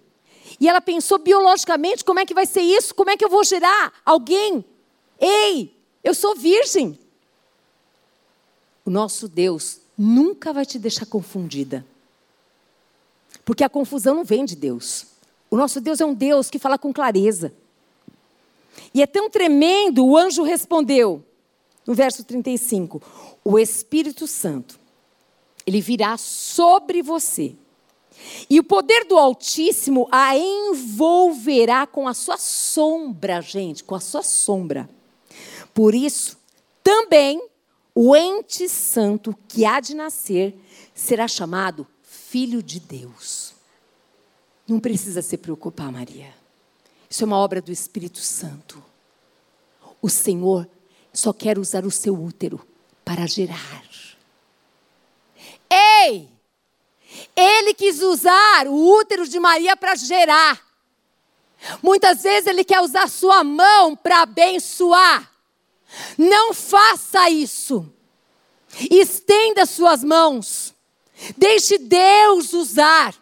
[0.59, 2.95] E ela pensou biologicamente: como é que vai ser isso?
[2.95, 4.65] Como é que eu vou gerar alguém?
[5.19, 6.99] Ei, eu sou virgem.
[8.85, 11.85] O nosso Deus nunca vai te deixar confundida.
[13.45, 15.07] Porque a confusão não vem de Deus.
[15.51, 17.53] O nosso Deus é um Deus que fala com clareza.
[18.95, 21.23] E é tão tremendo, o anjo respondeu,
[21.87, 23.03] no verso 35:
[23.45, 24.81] O Espírito Santo,
[25.67, 27.55] ele virá sobre você.
[28.49, 34.23] E o poder do Altíssimo a envolverá com a sua sombra, gente, com a sua
[34.23, 34.89] sombra.
[35.75, 36.39] Por isso,
[36.83, 37.50] também
[37.95, 40.55] o ente santo que há de nascer
[40.95, 43.55] será chamado Filho de Deus.
[44.67, 46.33] Não precisa se preocupar, Maria.
[47.09, 48.83] Isso é uma obra do Espírito Santo.
[50.01, 50.69] O Senhor
[51.13, 52.65] só quer usar o seu útero
[53.05, 53.85] para gerar.
[55.71, 56.29] Ei!
[57.35, 60.61] Ele quis usar o útero de Maria para gerar.
[61.83, 65.31] Muitas vezes ele quer usar sua mão para abençoar.
[66.17, 67.93] Não faça isso.
[68.91, 70.75] Estenda suas mãos.
[71.37, 73.15] Deixe Deus usar.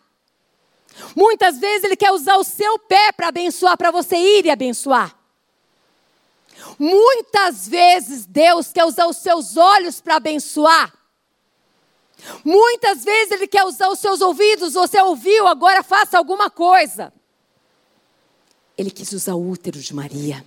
[1.15, 5.17] Muitas vezes Ele quer usar o seu pé para abençoar, para você ir e abençoar.
[6.79, 10.93] Muitas vezes Deus quer usar os seus olhos para abençoar.
[12.45, 17.13] Muitas vezes Ele quer usar os seus ouvidos, você ouviu, agora faça alguma coisa.
[18.77, 20.45] Ele quis usar o útero de Maria.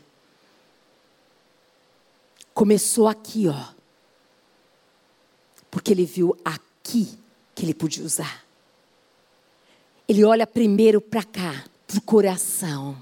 [2.53, 3.73] Começou aqui, ó.
[5.69, 7.17] Porque ele viu aqui
[7.55, 8.45] que ele podia usar.
[10.07, 12.97] Ele olha primeiro para cá, para o coração.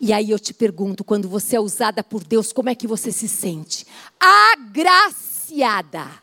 [0.00, 3.10] E aí eu te pergunto, quando você é usada por Deus, como é que você
[3.10, 3.86] se sente?
[4.20, 6.22] Agraciada,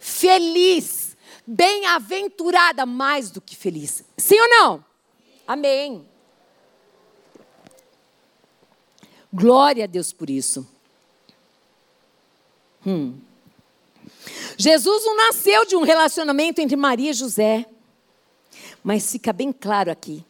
[0.00, 4.02] feliz, bem-aventurada, mais do que feliz.
[4.16, 4.84] Sim ou não?
[5.46, 6.08] Amém.
[9.32, 10.66] Glória a Deus por isso.
[12.86, 13.14] Hum.
[14.56, 17.66] Jesus não nasceu de um relacionamento entre Maria e José.
[18.82, 20.24] Mas fica bem claro aqui.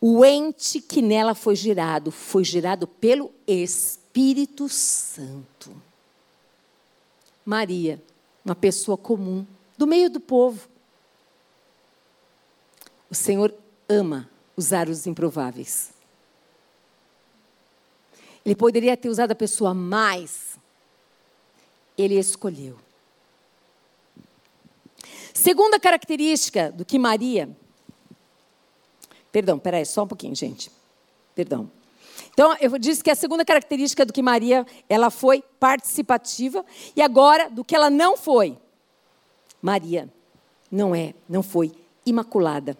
[0.00, 5.74] O ente que nela foi gerado foi gerado pelo Espírito Santo.
[7.44, 8.02] Maria,
[8.44, 9.46] uma pessoa comum,
[9.78, 10.68] do meio do povo.
[13.08, 13.54] O Senhor
[13.88, 15.90] ama usar os improváveis.
[18.44, 20.45] Ele poderia ter usado a pessoa mais.
[21.96, 22.76] Ele escolheu.
[25.32, 27.48] Segunda característica do que Maria.
[29.30, 30.70] Perdão, peraí, só um pouquinho, gente.
[31.34, 31.70] Perdão.
[32.32, 37.48] Então, eu disse que a segunda característica do que Maria, ela foi participativa, e agora
[37.50, 38.58] do que ela não foi.
[39.60, 40.08] Maria
[40.70, 41.72] não é, não foi
[42.04, 42.76] imaculada.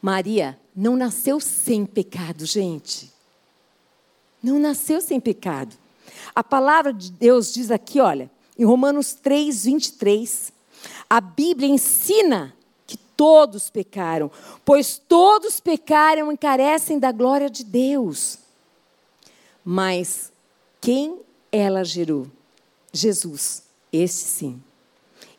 [0.00, 3.12] Maria não nasceu sem pecado, gente.
[4.42, 5.76] Não nasceu sem pecado.
[6.34, 10.52] A palavra de Deus diz aqui, olha, em Romanos 3, 23,
[11.08, 12.54] a Bíblia ensina
[12.86, 14.30] que todos pecaram,
[14.64, 18.38] pois todos pecaram e carecem da glória de Deus.
[19.64, 20.32] Mas
[20.80, 22.28] quem ela gerou?
[22.92, 24.62] Jesus, este sim.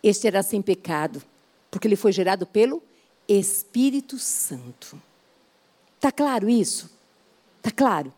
[0.04, 1.22] Este era sem pecado,
[1.72, 2.84] porque ele foi gerado pelo
[3.28, 5.02] Espírito Santo.
[5.96, 6.90] Está claro isso?
[7.58, 8.14] Está claro?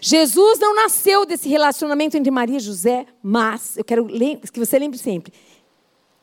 [0.00, 4.98] Jesus não nasceu desse relacionamento entre Maria e José, mas eu quero que você lembre
[4.98, 5.32] sempre,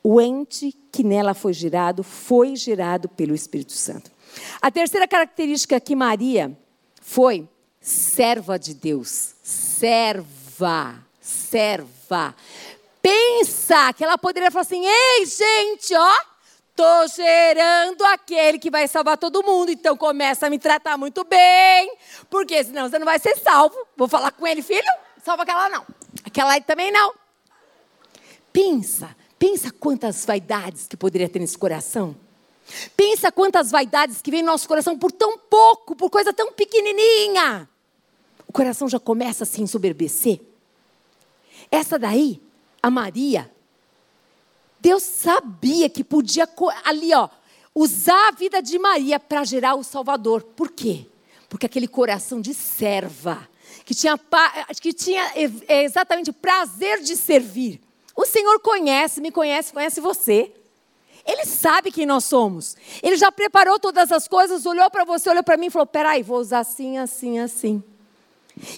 [0.04, 4.12] o ente que nela foi gerado foi gerado pelo Espírito Santo.
[4.62, 6.58] A terceira característica que Maria
[7.02, 7.48] foi
[7.80, 9.36] serva de Deus.
[9.44, 12.36] Serva, serva.
[13.02, 16.14] Pensa que ela poderia falar assim: ei, gente, ó,
[16.76, 21.98] tô gerando aquele que vai salvar todo mundo, então começa a me tratar muito bem,
[22.30, 23.76] porque senão você não vai ser salvo.
[23.96, 24.92] Vou falar com ele, filho,
[25.24, 25.86] salva aquela não.
[26.26, 27.14] Aquela também não.
[28.52, 32.16] Pensa, Pensa quantas vaidades que poderia ter nesse coração.
[32.96, 37.68] Pensa quantas vaidades que vem no nosso coração por tão pouco, por coisa tão pequenininha.
[38.48, 40.40] O coração já começa a se ensoberbecer.
[41.72, 42.40] Essa daí,
[42.84, 43.52] a Maria,
[44.82, 46.50] Deus sabia que podia
[46.84, 47.30] ali, ó,
[47.74, 50.42] usar a vida de Maria para gerar o Salvador.
[50.42, 51.06] Por quê?
[51.48, 53.48] Porque aquele coração de serva,
[53.86, 54.20] que tinha,
[54.82, 55.32] que tinha
[55.70, 57.80] exatamente prazer de servir,
[58.16, 60.52] o Senhor conhece, me conhece, conhece você.
[61.24, 62.76] Ele sabe quem nós somos.
[63.04, 66.24] Ele já preparou todas as coisas, olhou para você, olhou para mim e falou: peraí,
[66.24, 67.84] vou usar assim, assim, assim.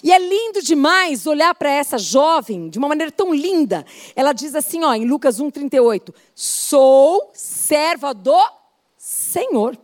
[0.02, 3.84] E é lindo demais olhar para essa jovem de uma maneira tão linda.
[4.16, 8.38] Ela diz assim, ó, em Lucas 1:38, "Sou serva do
[9.04, 9.76] Senhor.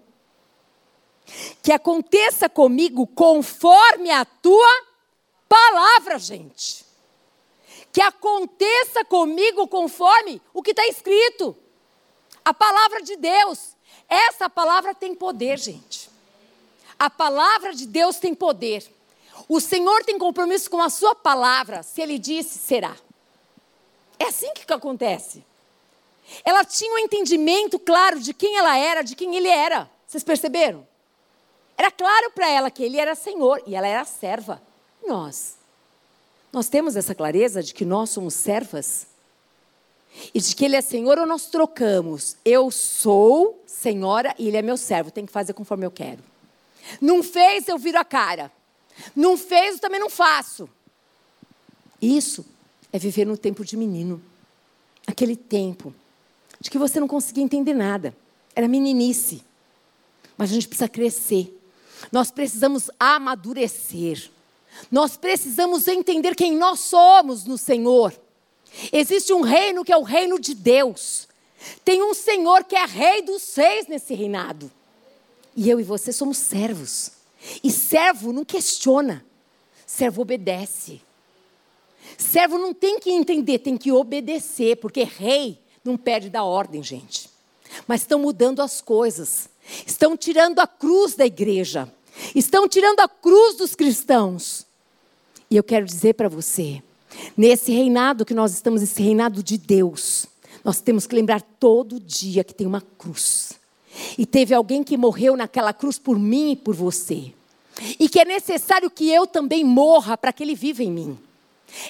[1.63, 4.85] Que aconteça comigo conforme a tua
[5.47, 6.87] palavra, gente.
[7.93, 11.55] Que aconteça comigo conforme o que está escrito.
[12.43, 13.77] A palavra de Deus.
[14.09, 16.09] Essa palavra tem poder, gente.
[16.99, 18.91] A palavra de Deus tem poder.
[19.49, 21.83] O Senhor tem compromisso com a sua palavra.
[21.83, 22.97] Se Ele disse, será.
[24.19, 25.45] É assim que acontece.
[26.45, 29.91] Ela tinha um entendimento claro de quem ela era, de quem ele era.
[30.07, 30.87] Vocês perceberam?
[31.77, 34.63] Era claro para ela que ele era Senhor e ela era serva.
[35.07, 35.57] Nós.
[36.53, 39.07] Nós temos essa clareza de que nós somos servas?
[40.35, 42.37] E de que ele é Senhor ou nós trocamos?
[42.45, 46.23] Eu sou senhora e ele é meu servo, tem que fazer conforme eu quero.
[47.01, 48.53] Não fez, eu viro a cara.
[49.15, 50.69] Não fez, eu também não faço.
[52.01, 52.45] Isso
[52.93, 54.23] é viver no tempo de menino.
[55.07, 55.95] Aquele tempo
[56.61, 58.17] de que você não conseguia entender nada.
[58.55, 59.43] Era meninice.
[60.37, 61.57] Mas a gente precisa crescer.
[62.11, 64.31] Nós precisamos amadurecer.
[64.91, 68.13] Nós precisamos entender quem nós somos no Senhor.
[68.93, 71.29] Existe um reino que é o reino de Deus.
[71.85, 74.71] Tem um Senhor que é rei dos seis nesse reinado.
[75.55, 77.13] E eu e você somos servos.
[77.63, 79.25] E servo não questiona,
[79.87, 81.01] servo obedece.
[82.19, 87.31] Servo não tem que entender, tem que obedecer, porque rei não perde da ordem, gente.
[87.87, 89.49] Mas estão mudando as coisas.
[89.87, 91.93] Estão tirando a cruz da igreja.
[92.35, 94.67] Estão tirando a cruz dos cristãos.
[95.51, 96.83] E eu quero dizer para você,
[97.37, 100.27] nesse reinado que nós estamos, esse reinado de Deus,
[100.65, 103.60] nós temos que lembrar todo dia que tem uma cruz.
[104.17, 107.33] E teve alguém que morreu naquela cruz por mim e por você.
[107.99, 111.19] E que é necessário que eu também morra para que ele viva em mim.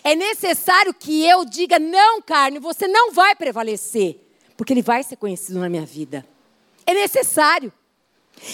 [0.04, 4.18] É necessário que eu diga: não, carne, você não vai prevalecer,
[4.56, 6.26] porque ele vai ser conhecido na minha vida.
[6.86, 7.72] É necessário.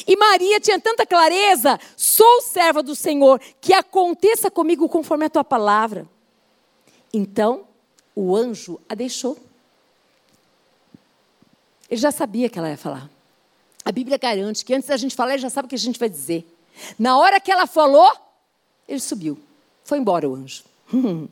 [0.07, 5.45] E Maria tinha tanta clareza: sou serva do Senhor, que aconteça comigo conforme a tua
[5.45, 6.09] palavra.
[7.13, 7.67] Então,
[8.15, 9.37] o anjo a deixou.
[11.89, 13.16] Ele já sabia que ela ia falar.
[13.87, 15.97] A Bíblia garante que antes da gente falar, ele já sabe o que a gente
[15.97, 16.45] vai dizer.
[16.99, 18.13] Na hora que ela falou,
[18.89, 19.39] ele subiu.
[19.85, 20.65] Foi embora o anjo.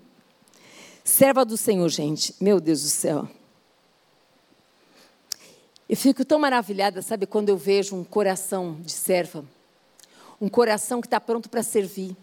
[1.03, 2.33] Serva do Senhor, gente.
[2.41, 3.29] Meu Deus do céu.
[5.89, 9.45] Eu fico tão maravilhada, sabe, quando eu vejo um coração de serva.
[10.41, 12.17] Um coração que está pronto para servir.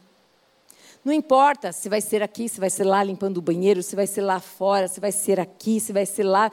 [1.03, 4.07] Não importa se vai ser aqui, se vai ser lá limpando o banheiro, se vai
[4.07, 6.49] ser lá fora, se vai ser aqui, se vai ser lá.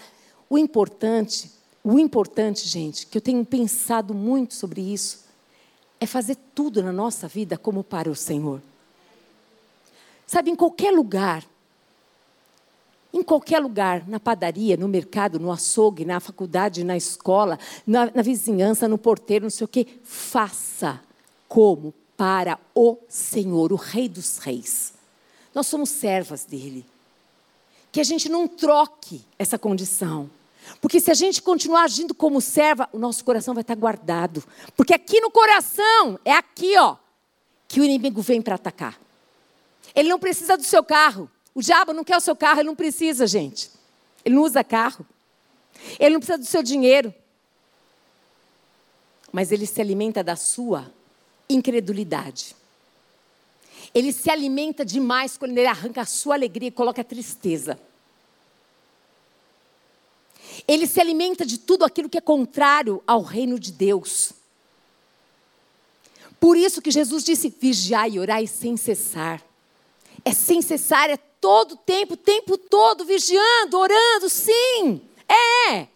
[0.50, 5.24] O importante, o importante, gente, que eu tenho pensado muito sobre isso,
[6.00, 8.60] é fazer tudo na nossa vida como para o Senhor.
[10.26, 11.44] Sabe, em qualquer lugar,
[13.12, 18.22] em qualquer lugar, na padaria, no mercado, no açougue, na faculdade, na escola, na, na
[18.22, 21.00] vizinhança, no porteiro, não sei o quê, faça
[21.48, 24.92] como para o Senhor, o Rei dos Reis.
[25.54, 26.84] Nós somos servas dele.
[27.90, 30.28] Que a gente não troque essa condição.
[30.80, 34.42] Porque se a gente continuar agindo como serva, o nosso coração vai estar guardado.
[34.76, 36.96] Porque aqui no coração, é aqui, ó,
[37.66, 38.98] que o inimigo vem para atacar.
[39.94, 41.30] Ele não precisa do seu carro.
[41.54, 43.70] O diabo não quer o seu carro, ele não precisa, gente.
[44.24, 45.06] Ele não usa carro.
[45.98, 47.12] Ele não precisa do seu dinheiro.
[49.32, 50.92] Mas ele se alimenta da sua
[51.48, 52.54] incredulidade.
[53.94, 57.78] Ele se alimenta demais quando ele arranca a sua alegria e coloca a tristeza.
[60.66, 64.32] Ele se alimenta de tudo aquilo que é contrário ao reino de Deus.
[66.40, 69.42] Por isso que Jesus disse: vigiai e orai sem cessar
[70.24, 75.86] é sem cessar, é todo o tempo, tempo todo, vigiando, orando, sim, é.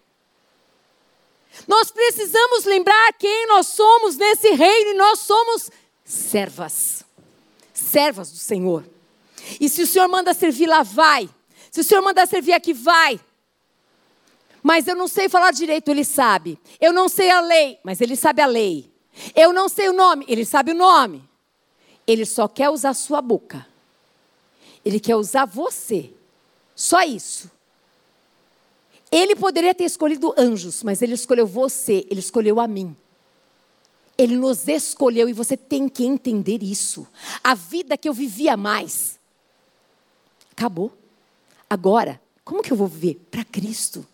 [1.67, 5.71] Nós precisamos lembrar quem nós somos nesse reino e nós somos
[6.05, 7.05] servas,
[7.75, 8.85] servas do Senhor.
[9.61, 11.29] E se o Senhor manda servir lá, vai.
[11.71, 13.21] Se o Senhor manda servir aqui, vai.
[14.63, 16.59] Mas eu não sei falar direito, ele sabe.
[16.81, 18.91] Eu não sei a lei, mas ele sabe a lei.
[19.35, 21.23] Eu não sei o nome, ele sabe o nome.
[22.07, 23.67] Ele só quer usar a sua boca
[24.85, 26.13] ele quer usar você.
[26.75, 27.51] Só isso.
[29.11, 32.97] Ele poderia ter escolhido anjos, mas ele escolheu você, ele escolheu a mim.
[34.17, 37.07] Ele nos escolheu e você tem que entender isso.
[37.43, 39.19] A vida que eu vivia mais
[40.51, 40.93] acabou.
[41.69, 43.21] Agora, como que eu vou viver?
[43.31, 44.07] Para Cristo.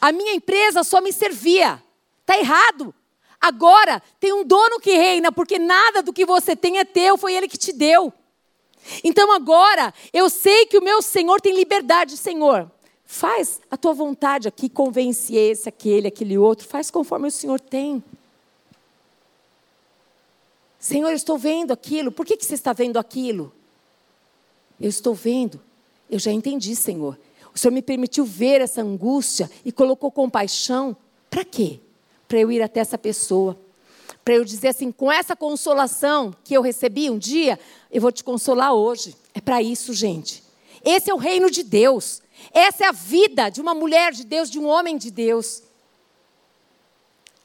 [0.00, 1.82] A minha empresa só me servia.
[2.20, 2.94] Está errado.
[3.40, 7.34] Agora tem um dono que reina, porque nada do que você tem é teu, foi
[7.34, 8.12] ele que te deu.
[9.02, 12.70] Então agora eu sei que o meu Senhor tem liberdade, Senhor.
[13.04, 18.04] Faz a tua vontade aqui, convence esse, aquele, aquele outro, faz conforme o Senhor tem.
[20.78, 23.52] Senhor, eu estou vendo aquilo, por que, que você está vendo aquilo?
[24.80, 25.60] Eu estou vendo,
[26.08, 27.18] eu já entendi, Senhor.
[27.54, 30.96] O Senhor me permitiu ver essa angústia e colocou compaixão.
[31.28, 31.80] Para quê?
[32.28, 33.58] Para eu ir até essa pessoa.
[34.24, 37.58] Para eu dizer assim, com essa consolação que eu recebi um dia,
[37.90, 39.16] eu vou te consolar hoje.
[39.34, 40.42] É para isso, gente.
[40.84, 42.22] Esse é o reino de Deus.
[42.52, 45.62] Essa é a vida de uma mulher de Deus, de um homem de Deus.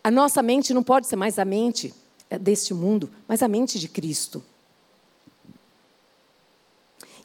[0.03, 1.93] A nossa mente não pode ser mais a mente
[2.41, 4.43] deste mundo, mas a mente de Cristo.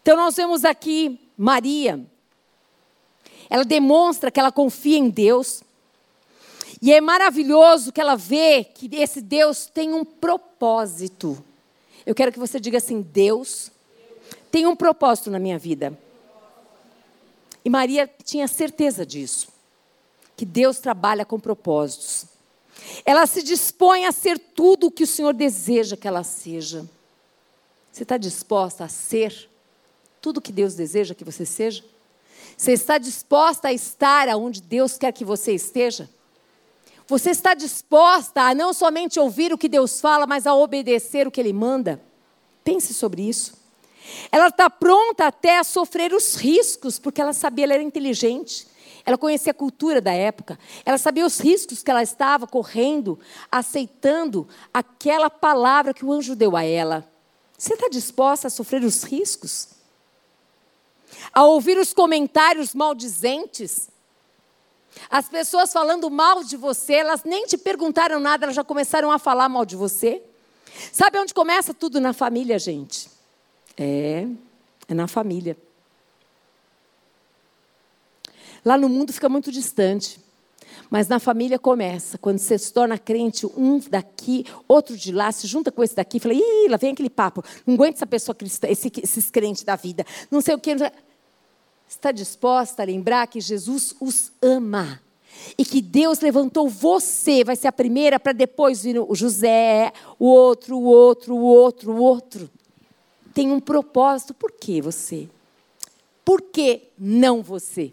[0.00, 2.04] Então nós vemos aqui Maria.
[3.50, 5.62] Ela demonstra que ela confia em Deus.
[6.80, 11.44] E é maravilhoso que ela vê que esse Deus tem um propósito.
[12.06, 13.72] Eu quero que você diga assim: Deus
[14.50, 15.98] tem um propósito na minha vida.
[17.64, 19.48] E Maria tinha certeza disso,
[20.36, 22.24] que Deus trabalha com propósitos.
[23.04, 26.88] Ela se dispõe a ser tudo o que o Senhor deseja que ela seja.
[27.92, 29.50] Você está disposta a ser
[30.22, 31.84] tudo o que Deus deseja que você seja?
[32.60, 36.10] Você está disposta a estar onde Deus quer que você esteja?
[37.06, 41.30] Você está disposta a não somente ouvir o que Deus fala, mas a obedecer o
[41.30, 42.02] que Ele manda?
[42.62, 43.54] Pense sobre isso.
[44.30, 48.68] Ela está pronta até a sofrer os riscos, porque ela sabia, ela era inteligente.
[49.06, 50.58] Ela conhecia a cultura da época.
[50.84, 53.18] Ela sabia os riscos que ela estava correndo,
[53.50, 57.10] aceitando aquela palavra que o anjo deu a ela.
[57.56, 59.79] Você está disposta a sofrer os riscos?
[61.32, 63.88] A ouvir os comentários maldizentes?
[65.08, 69.18] As pessoas falando mal de você, elas nem te perguntaram nada, elas já começaram a
[69.18, 70.22] falar mal de você?
[70.92, 73.10] Sabe onde começa tudo na família, gente?
[73.76, 74.26] É,
[74.88, 75.56] é na família.
[78.64, 80.20] Lá no mundo fica muito distante.
[80.90, 82.18] Mas na família começa.
[82.18, 86.18] Quando você se torna crente, um daqui, outro de lá, se junta com esse daqui,
[86.18, 87.44] fala, ih, lá vem aquele papo.
[87.64, 90.04] Não aguenta essa pessoa cristã, esse, esses crentes da vida.
[90.30, 90.74] Não sei o que.
[91.90, 95.02] Está disposta a lembrar que Jesus os ama.
[95.58, 100.26] E que Deus levantou você, vai ser a primeira, para depois vir o José, o
[100.26, 102.48] outro, o outro, o outro, o outro.
[103.34, 104.32] Tem um propósito.
[104.32, 105.28] Por que você?
[106.24, 107.92] Por que não você?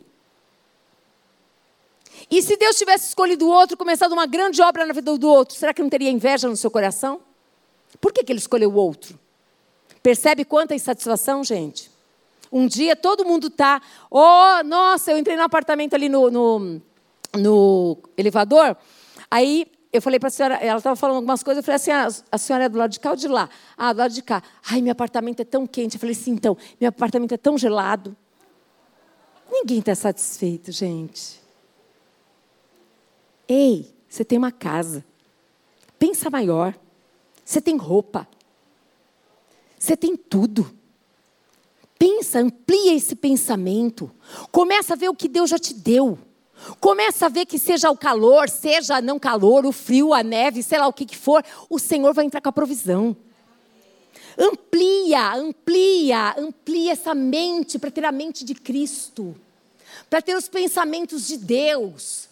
[2.30, 5.56] E se Deus tivesse escolhido o outro, começado uma grande obra na vida do outro,
[5.56, 7.20] será que não teria inveja no seu coração?
[8.00, 9.20] Por que, que ele escolheu o outro?
[10.04, 11.97] Percebe quanta insatisfação, gente?
[12.52, 16.82] Um dia todo mundo está, oh, nossa, eu entrei no apartamento ali no, no,
[17.36, 18.78] no elevador,
[19.30, 22.08] aí eu falei para a senhora, ela estava falando algumas coisas, eu falei assim, ah,
[22.32, 23.50] a senhora é do lado de cá ou de lá?
[23.78, 24.44] Ah, do lado de cá.
[24.70, 25.96] Ai, meu apartamento é tão quente.
[25.96, 28.16] Eu falei assim, então, meu apartamento é tão gelado.
[29.50, 31.42] Ninguém está satisfeito, gente.
[33.48, 35.06] Ei, você tem uma casa.
[35.98, 36.78] Pensa maior.
[37.44, 38.28] Você tem roupa.
[39.80, 40.77] Você tem tudo.
[41.98, 44.12] Pensa, amplia esse pensamento.
[44.52, 46.18] Começa a ver o que Deus já te deu.
[46.80, 50.80] Começa a ver que seja o calor, seja não calor, o frio, a neve, sei
[50.80, 53.16] lá o que, que for, o Senhor vai entrar com a provisão.
[54.38, 59.36] Amplia, amplia, amplia essa mente para ter a mente de Cristo,
[60.10, 62.28] para ter os pensamentos de Deus.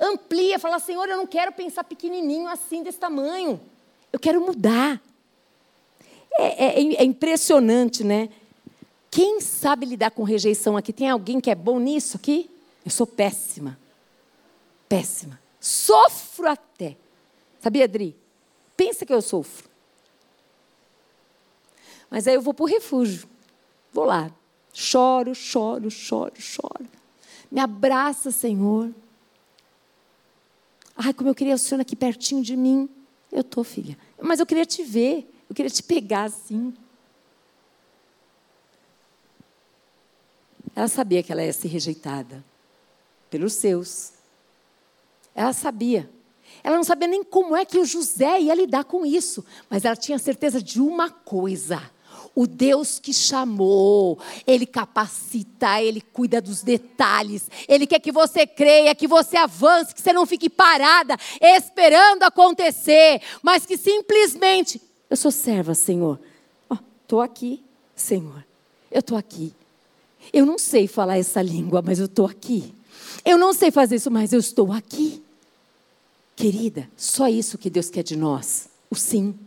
[0.00, 3.60] Amplia, fala, Senhor, eu não quero pensar pequenininho assim, desse tamanho.
[4.12, 5.00] Eu quero mudar.
[6.36, 8.28] É, é, é impressionante, né?
[9.14, 10.92] Quem sabe lidar com rejeição aqui?
[10.92, 12.50] Tem alguém que é bom nisso aqui?
[12.84, 13.78] Eu sou péssima.
[14.88, 15.40] Péssima.
[15.60, 16.96] Sofro até.
[17.60, 18.16] Sabia, Adri?
[18.76, 19.70] Pensa que eu sofro.
[22.10, 23.28] Mas aí eu vou para o refúgio.
[23.92, 24.32] Vou lá.
[24.72, 26.88] Choro, choro, choro, choro.
[27.52, 28.92] Me abraça, Senhor.
[30.96, 32.88] Ai, como eu queria o Senhor aqui pertinho de mim.
[33.30, 33.96] Eu estou, filha.
[34.20, 35.32] Mas eu queria te ver.
[35.48, 36.74] Eu queria te pegar assim.
[40.74, 42.44] Ela sabia que ela ia ser rejeitada
[43.30, 44.12] pelos seus.
[45.34, 46.10] Ela sabia.
[46.62, 49.96] Ela não sabia nem como é que o José ia lidar com isso, mas ela
[49.96, 51.82] tinha certeza de uma coisa:
[52.34, 58.94] o Deus que chamou, Ele capacita, Ele cuida dos detalhes, Ele quer que você creia,
[58.94, 65.30] que você avance, que você não fique parada, esperando acontecer, mas que simplesmente, eu sou
[65.30, 66.18] serva, Senhor.
[67.02, 67.62] Estou oh, aqui,
[67.94, 68.44] Senhor.
[68.90, 69.54] Eu estou aqui.
[70.34, 72.74] Eu não sei falar essa língua, mas eu estou aqui.
[73.24, 75.22] Eu não sei fazer isso, mas eu estou aqui.
[76.34, 79.38] Querida, só isso que Deus quer de nós, o sim.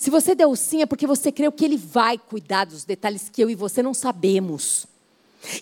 [0.00, 3.40] Se você deu sim, é porque você creu que Ele vai cuidar dos detalhes que
[3.40, 4.84] eu e você não sabemos.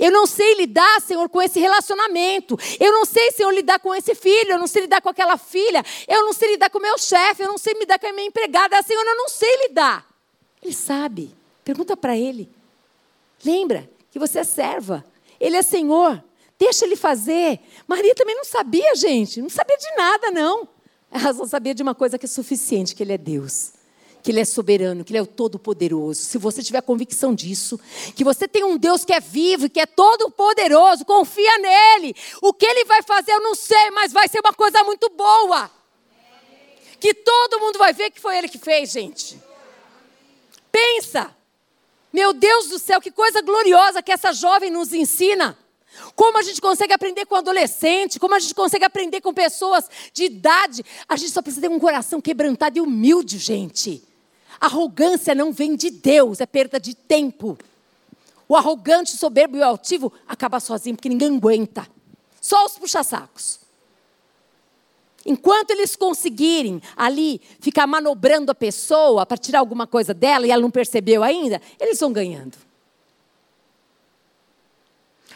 [0.01, 2.59] Eu não sei lidar, Senhor, com esse relacionamento.
[2.81, 4.53] Eu não sei, Senhor, lidar com esse filho.
[4.53, 5.85] Eu não sei lidar com aquela filha.
[6.09, 7.43] Eu não sei lidar com o meu chefe.
[7.43, 8.83] Eu não sei lidar com a minha empregada.
[8.83, 10.07] Senhor, eu não sei lidar.
[10.63, 11.35] Ele sabe.
[11.63, 12.49] Pergunta para ele.
[13.45, 15.05] Lembra que você é serva.
[15.41, 16.23] Ele é Senhor.
[16.59, 17.61] Deixa ele fazer.
[17.87, 19.43] Maria também não sabia, gente.
[19.43, 20.69] Não sabia de nada, não.
[21.11, 23.75] Ela só sabia de uma coisa que é suficiente: que Ele é Deus
[24.25, 26.23] que Ele é soberano, que Ele é o Todo-Poderoso.
[26.23, 27.79] Se você tiver convicção disso,
[28.17, 32.17] que você tem um Deus que é vivo, que é todo-poderoso, confia nele.
[32.41, 35.71] O que Ele vai fazer eu não sei, mas vai ser uma coisa muito boa.
[36.99, 39.39] Que todo mundo vai ver que foi Ele que fez, gente.
[40.73, 41.37] Pensa,
[42.15, 45.59] meu Deus do céu, que coisa gloriosa que essa jovem nos ensina.
[46.15, 50.27] Como a gente consegue aprender com adolescente, como a gente consegue aprender com pessoas de
[50.27, 50.85] idade.
[51.09, 54.01] A gente só precisa ter um coração quebrantado e humilde, gente.
[54.61, 57.59] Arrogância não vem de Deus, é perda de tempo.
[58.47, 61.85] O arrogante, soberbo e altivo acaba sozinho, porque ninguém aguenta.
[62.41, 63.59] Só os puxa-sacos.
[65.27, 70.61] Enquanto eles conseguirem ali ficar manobrando a pessoa para tirar alguma coisa dela e ela
[70.61, 72.59] não percebeu ainda, eles vão ganhando.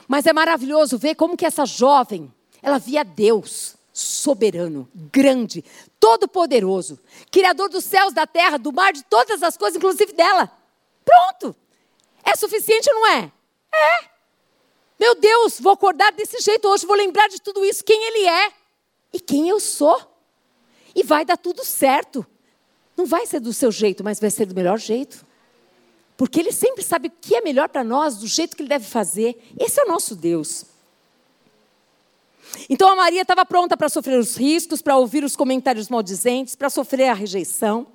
[0.06, 2.32] Mas é maravilhoso ver como que essa jovem,
[2.62, 5.64] ela via Deus soberano, grande,
[5.98, 6.98] todo-poderoso,
[7.30, 10.50] criador dos céus, da terra, do mar, de todas as coisas, inclusive dela.
[11.04, 11.56] Pronto.
[12.22, 13.32] É suficiente ou não é?
[13.72, 14.08] É.
[15.00, 18.52] Meu Deus, vou acordar desse jeito hoje, vou lembrar de tudo isso, quem ele é
[19.12, 20.00] e quem eu sou.
[20.94, 22.26] E vai dar tudo certo.
[22.96, 25.24] Não vai ser do seu jeito, mas vai ser do melhor jeito.
[26.16, 28.84] Porque ele sempre sabe o que é melhor para nós, do jeito que ele deve
[28.84, 29.40] fazer.
[29.58, 30.64] Esse é o nosso Deus.
[32.68, 36.70] Então a Maria estava pronta para sofrer os riscos, para ouvir os comentários maldizentes, para
[36.70, 37.86] sofrer a rejeição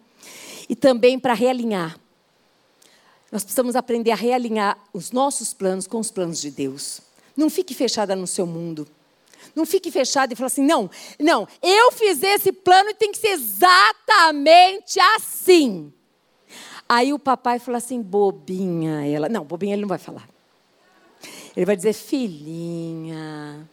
[0.69, 1.99] e também para realinhar.
[3.31, 7.01] Nós precisamos aprender a realinhar os nossos planos com os planos de Deus.
[7.35, 8.87] Não fique fechada no seu mundo.
[9.55, 10.89] Não fique fechada e fale assim: não,
[11.19, 15.91] não, eu fiz esse plano e tem que ser exatamente assim.
[16.87, 19.29] Aí o papai fala assim: bobinha ela.
[19.29, 20.27] Não, bobinha ele não vai falar.
[21.55, 23.69] Ele vai dizer: filhinha,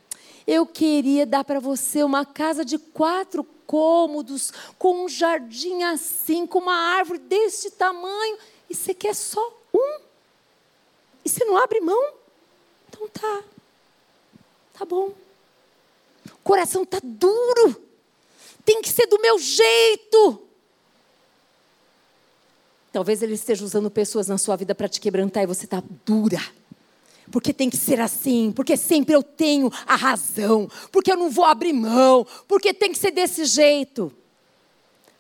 [0.47, 6.59] eu queria dar para você uma casa de quatro cômodos, com um jardim assim, com
[6.59, 8.37] uma árvore desse tamanho,
[8.69, 9.41] e você quer só
[9.73, 10.01] um?
[11.25, 12.15] E você não abre mão?
[12.89, 13.45] Então tá.
[14.73, 15.13] Tá bom.
[16.51, 17.81] Coração tá duro.
[18.65, 20.43] Tem que ser do meu jeito.
[22.91, 26.41] Talvez ele esteja usando pessoas na sua vida para te quebrantar e você está dura
[27.31, 31.45] porque tem que ser assim, porque sempre eu tenho a razão, porque eu não vou
[31.45, 34.13] abrir mão, porque tem que ser desse jeito.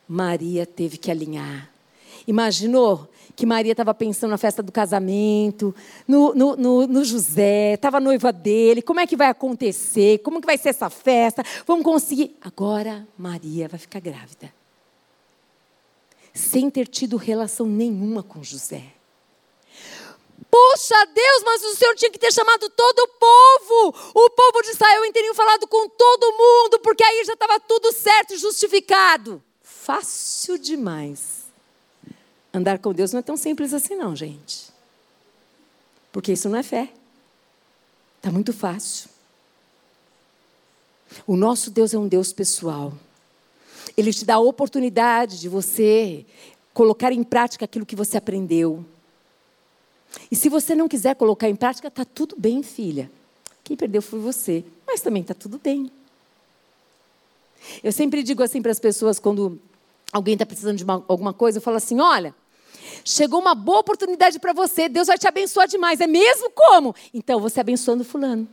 [0.08, 1.70] Maria teve que alinhar.
[2.26, 5.74] Imaginou que Maria estava pensando na festa do casamento,
[6.06, 10.46] no, no, no, no José, estava noiva dele, como é que vai acontecer, como que
[10.46, 12.36] vai ser essa festa, vamos conseguir.
[12.40, 14.52] Agora Maria vai ficar grávida.
[16.32, 18.84] Sem ter tido relação nenhuma com José.
[20.50, 24.12] Puxa Deus, mas o Senhor tinha que ter chamado todo o povo.
[24.14, 28.34] O povo de Israel teriam falado com todo mundo, porque aí já estava tudo certo
[28.34, 29.42] e justificado.
[29.62, 31.39] Fácil demais.
[32.52, 34.70] Andar com Deus não é tão simples assim, não, gente.
[36.10, 36.92] Porque isso não é fé.
[38.16, 39.08] Está muito fácil.
[41.26, 42.92] O nosso Deus é um Deus pessoal.
[43.96, 46.24] Ele te dá a oportunidade de você
[46.72, 48.84] colocar em prática aquilo que você aprendeu.
[50.30, 53.10] E se você não quiser colocar em prática, está tudo bem, filha.
[53.62, 55.90] Quem perdeu foi você, mas também está tudo bem.
[57.82, 59.60] Eu sempre digo assim para as pessoas quando
[60.12, 62.34] alguém está precisando de uma, alguma coisa, eu falo assim: olha,
[63.04, 66.00] chegou uma boa oportunidade para você, Deus vai te abençoar demais.
[66.00, 66.94] É mesmo como?
[67.12, 68.48] Então, você abençoando fulano.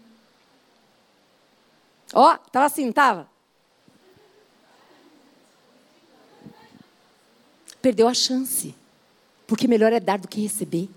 [2.14, 3.30] Ó, oh, estava assim, não estava?
[7.82, 8.74] Perdeu a chance.
[9.46, 10.90] Porque melhor é dar do que receber.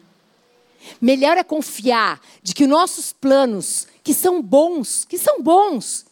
[1.01, 6.07] Melhor é confiar de que nossos planos, que são bons, que são bons,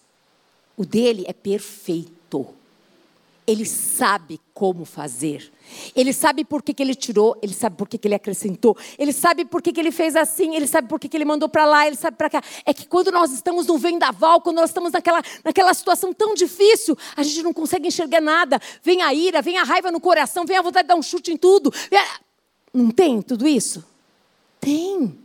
[0.76, 2.54] o dele é perfeito.
[3.48, 5.50] Ele sabe como fazer.
[5.96, 9.10] Ele sabe por que, que ele tirou, ele sabe por que, que ele acrescentou, ele
[9.10, 11.64] sabe por que, que ele fez assim, ele sabe por que, que ele mandou para
[11.64, 12.42] lá, ele sabe para cá.
[12.66, 16.94] É que quando nós estamos no vendaval, quando nós estamos naquela, naquela situação tão difícil,
[17.16, 18.60] a gente não consegue enxergar nada.
[18.82, 21.32] Vem a ira, vem a raiva no coração, vem a vontade de dar um chute
[21.32, 21.72] em tudo.
[22.74, 23.82] Não tem tudo isso?
[24.60, 25.18] Tem.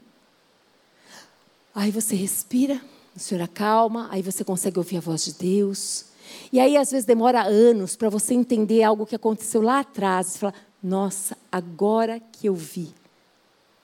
[1.75, 2.79] Aí você respira,
[3.13, 6.12] o Senhor acalma, aí você consegue ouvir a voz de Deus.
[6.51, 10.27] E aí, às vezes, demora anos para você entender algo que aconteceu lá atrás.
[10.27, 12.93] Você fala, Nossa, agora que eu vi.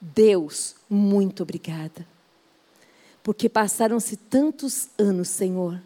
[0.00, 2.06] Deus, muito obrigada.
[3.22, 5.80] Porque passaram-se tantos anos, Senhor,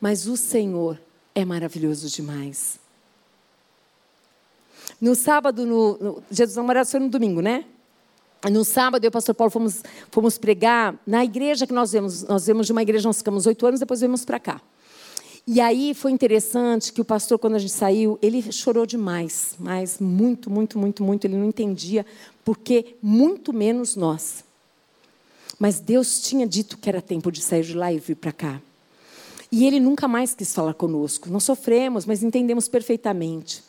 [0.00, 1.00] mas o Senhor
[1.34, 2.78] é maravilhoso demais.
[5.00, 7.64] No sábado, no, no dia dos namorados foi no domingo, né?
[8.50, 12.22] No sábado, eu e o pastor Paulo fomos, fomos pregar na igreja que nós vemos.
[12.24, 14.60] Nós vemos de uma igreja, nós ficamos oito anos, depois viemos para cá.
[15.46, 19.98] E aí foi interessante que o pastor, quando a gente saiu, ele chorou demais, mas
[19.98, 21.26] muito, muito, muito, muito.
[21.26, 22.06] Ele não entendia,
[22.42, 24.42] porque muito menos nós.
[25.58, 28.60] Mas Deus tinha dito que era tempo de sair de lá e vir para cá.
[29.52, 31.28] E ele nunca mais quis falar conosco.
[31.28, 33.62] Nós sofremos, mas entendemos perfeitamente.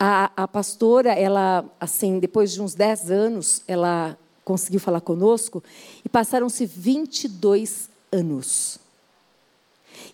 [0.00, 5.62] A, a pastora, ela, assim, depois de uns 10 anos, ela conseguiu falar conosco
[6.04, 8.78] e passaram-se 22 anos.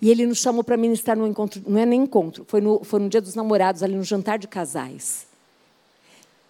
[0.03, 2.99] E ele nos chamou para ministrar no encontro, não é nem encontro, foi no, foi
[2.99, 5.29] no dia dos namorados, ali no jantar de casais.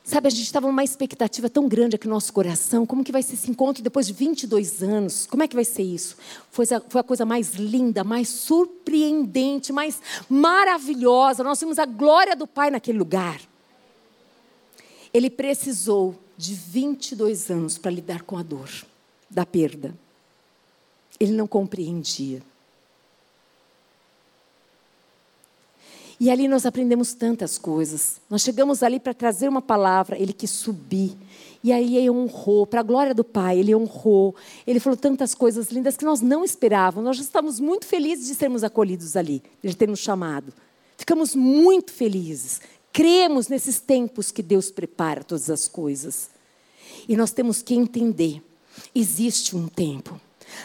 [0.02, 2.86] Sabe, a gente estava numa expectativa tão grande aqui no nosso coração.
[2.86, 5.26] Como que vai ser esse encontro depois de 22 anos?
[5.26, 6.16] Como é que vai ser isso?
[6.50, 11.44] Foi a, foi a coisa mais linda, mais surpreendente, mais maravilhosa.
[11.44, 13.40] Nós vimos a glória do Pai naquele lugar.
[15.14, 18.70] Ele precisou de 22 anos para lidar com a dor
[19.30, 19.94] da perda.
[21.20, 22.42] Ele não compreendia.
[26.22, 28.20] E ali nós aprendemos tantas coisas.
[28.30, 31.16] Nós chegamos ali para trazer uma palavra, ele quis subir.
[31.64, 34.32] E aí ele honrou, para a glória do Pai, ele honrou.
[34.64, 37.04] Ele falou tantas coisas lindas que nós não esperávamos.
[37.04, 40.52] Nós já estamos muito felizes de sermos acolhidos ali, de ter nos chamado.
[40.96, 42.60] Ficamos muito felizes.
[42.92, 46.30] Cremos nesses tempos que Deus prepara todas as coisas.
[47.08, 48.40] E nós temos que entender:
[48.94, 50.20] existe um tempo.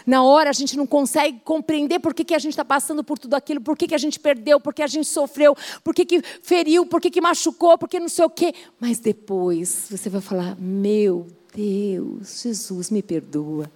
[0.06, 3.18] Na hora a gente não consegue compreender por que, que a gente está passando por
[3.18, 6.06] tudo aquilo, por que, que a gente perdeu, por que a gente sofreu, por que,
[6.06, 8.54] que feriu, por que, que machucou, por que não sei o quê.
[8.80, 13.70] Mas depois você vai falar: Meu Deus, Jesus me perdoa.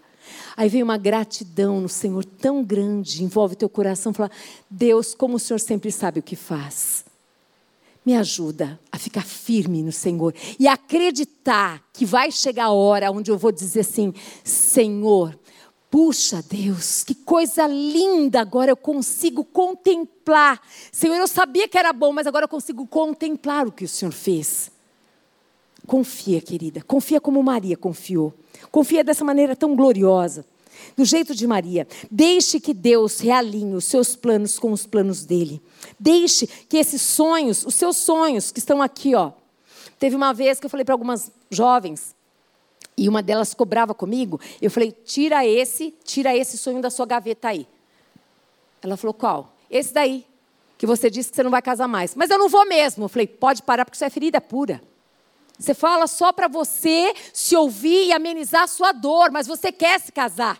[0.55, 4.32] Aí vem uma gratidão no Senhor tão grande, envolve teu coração, fala:
[4.70, 7.05] Deus, como o Senhor sempre sabe o que faz.
[8.03, 13.30] Me ajuda a ficar firme no Senhor e acreditar que vai chegar a hora onde
[13.30, 15.38] eu vou dizer assim: Senhor,
[15.92, 18.39] Puxa, Deus, que coisa linda!
[18.39, 20.62] Agora eu consigo contemplar.
[20.89, 24.14] Senhor, eu sabia que era bom, mas agora eu consigo contemplar o que o Senhor
[24.14, 24.72] fez.
[25.86, 26.82] Confia, querida.
[26.82, 28.34] Confia como Maria confiou.
[28.72, 30.46] Confia dessa maneira tão gloriosa.
[30.96, 31.86] Do jeito de Maria.
[32.10, 35.62] Deixe que Deus realinhe os seus planos com os planos dele.
[36.00, 39.34] Deixe que esses sonhos, os seus sonhos que estão aqui, ó.
[40.00, 42.16] Teve uma vez que eu falei para algumas jovens,
[42.98, 44.39] e uma delas cobrava comigo.
[44.62, 47.68] Eu falei: tira esse, tira esse sonho da sua gaveta aí.
[48.82, 49.54] Ela falou: qual?
[49.70, 50.26] Esse daí,
[50.78, 52.16] que você disse que você não vai casar mais.
[52.16, 53.06] Mas eu não vou mesmo.
[53.06, 54.82] Eu falei: pode parar, porque isso é ferida pura.
[55.58, 60.00] Você fala só para você se ouvir e amenizar a sua dor, mas você quer
[60.00, 60.60] se casar.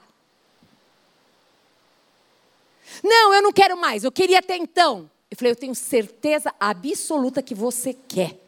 [3.04, 5.10] Não, eu não quero mais, eu queria até então.
[5.30, 8.40] Eu falei: eu tenho certeza absoluta que você quer.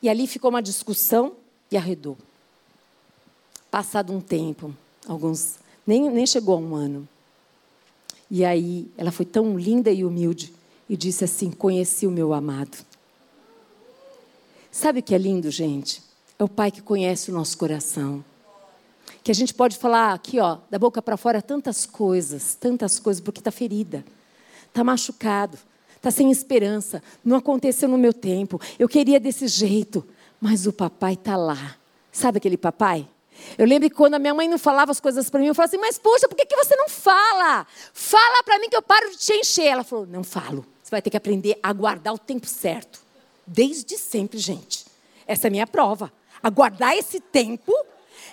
[0.00, 1.36] E ali ficou uma discussão
[1.70, 2.16] e arredou.
[3.72, 4.76] Passado um tempo,
[5.08, 5.54] alguns,
[5.86, 7.08] nem, nem chegou a um ano.
[8.30, 10.52] E aí ela foi tão linda e humilde
[10.86, 12.84] e disse assim: Conheci o meu amado.
[14.70, 16.02] Sabe o que é lindo, gente?
[16.38, 18.22] É o Pai que conhece o nosso coração.
[19.24, 23.22] Que a gente pode falar aqui, ó, da boca para fora, tantas coisas, tantas coisas,
[23.22, 24.04] porque está ferida,
[24.68, 25.56] está machucado,
[25.96, 30.06] está sem esperança, não aconteceu no meu tempo, eu queria desse jeito,
[30.38, 31.76] mas o papai está lá.
[32.12, 33.08] Sabe aquele papai?
[33.58, 35.70] Eu lembro que quando a minha mãe não falava as coisas para mim, eu falava
[35.70, 37.66] assim, mas poxa, por que, que você não fala?
[37.92, 39.66] Fala para mim que eu paro de te encher.
[39.66, 40.64] Ela falou, não falo.
[40.82, 43.00] Você vai ter que aprender a guardar o tempo certo.
[43.46, 44.86] Desde sempre, gente.
[45.26, 46.12] Essa é a minha prova.
[46.42, 47.72] Aguardar esse tempo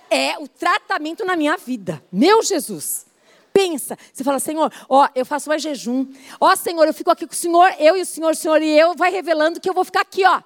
[0.09, 2.03] é o tratamento na minha vida.
[2.11, 3.05] Meu Jesus.
[3.51, 6.07] Pensa, você fala, Senhor, ó, eu faço mais jejum.
[6.39, 8.69] Ó, Senhor, eu fico aqui com o Senhor, eu e o Senhor, o Senhor e
[8.69, 10.41] eu, vai revelando que eu vou ficar aqui, ó.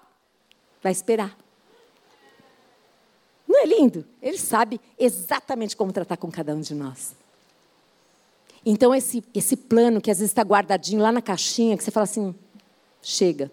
[0.82, 1.43] Vai esperar.
[3.54, 4.04] Não é lindo?
[4.20, 7.14] Ele sabe exatamente como tratar com cada um de nós.
[8.66, 12.06] Então, esse, esse plano que às vezes está guardadinho lá na caixinha, que você fala
[12.06, 12.34] assim:
[13.00, 13.52] chega.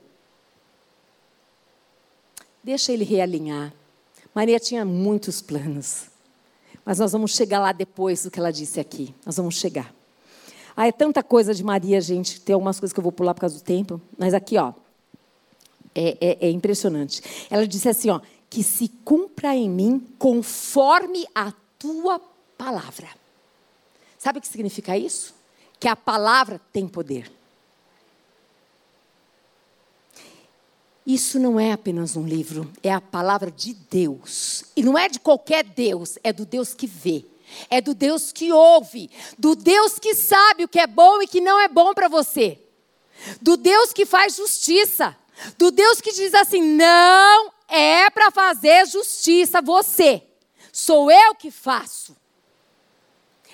[2.65, 3.75] Deixa ele realinhar.
[4.35, 6.07] Maria tinha muitos planos.
[6.83, 9.15] Mas nós vamos chegar lá depois do que ela disse aqui.
[9.27, 9.95] Nós vamos chegar.
[10.75, 12.41] Ah, é tanta coisa de Maria, gente.
[12.41, 14.01] Tem algumas coisas que eu vou pular por causa do tempo.
[14.17, 14.73] Mas aqui, ó.
[15.95, 17.21] É, é, é impressionante.
[17.51, 18.21] Ela disse assim, ó
[18.51, 22.19] que se cumpra em mim conforme a tua
[22.59, 23.09] palavra.
[24.19, 25.33] Sabe o que significa isso?
[25.79, 27.31] Que a palavra tem poder.
[31.07, 34.65] Isso não é apenas um livro, é a palavra de Deus.
[34.77, 37.25] E não é de qualquer Deus, é do Deus que vê.
[37.69, 41.41] É do Deus que ouve, do Deus que sabe o que é bom e que
[41.41, 42.59] não é bom para você.
[43.41, 45.17] Do Deus que faz justiça,
[45.59, 50.23] do Deus que diz assim: "Não é para fazer justiça você.
[50.73, 52.17] Sou eu que faço".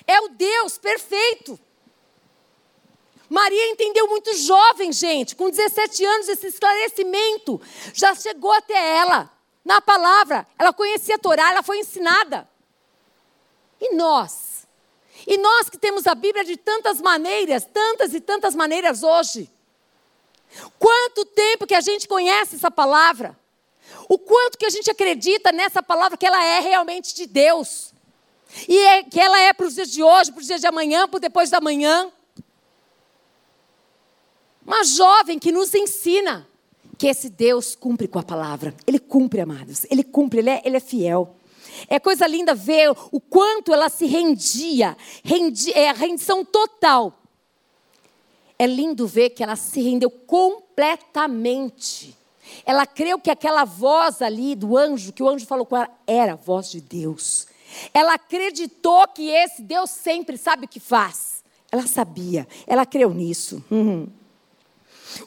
[0.05, 1.59] É o Deus perfeito.
[3.29, 7.61] Maria entendeu muito jovem, gente, com 17 anos, esse esclarecimento
[7.93, 9.29] já chegou até ela.
[9.65, 12.49] Na palavra, ela conhecia a Torá, ela foi ensinada.
[13.81, 14.65] E nós?
[15.25, 19.51] E nós que temos a Bíblia de tantas maneiras, tantas e tantas maneiras hoje.
[20.79, 23.37] Quanto tempo que a gente conhece essa palavra?
[24.09, 27.93] O quanto que a gente acredita nessa palavra que ela é realmente de Deus?
[28.67, 31.07] E é, que ela é para os dias de hoje, para os dias de amanhã,
[31.07, 32.11] para depois da manhã?
[34.65, 36.47] Uma jovem que nos ensina
[36.97, 38.73] que esse Deus cumpre com a palavra.
[38.85, 39.85] Ele cumpre, amados.
[39.89, 41.35] Ele cumpre, ele é, ele é fiel.
[41.87, 47.13] É coisa linda ver o quanto ela se rendia, rendi, é a rendição total.
[48.57, 52.17] É lindo ver que ela se rendeu completamente.
[52.65, 56.33] Ela creu que aquela voz ali do anjo, que o anjo falou com ela, era
[56.33, 57.47] a voz de Deus.
[57.93, 61.43] Ela acreditou que esse Deus sempre sabe o que faz.
[61.71, 63.63] Ela sabia, ela creu nisso.
[63.69, 64.07] Uhum.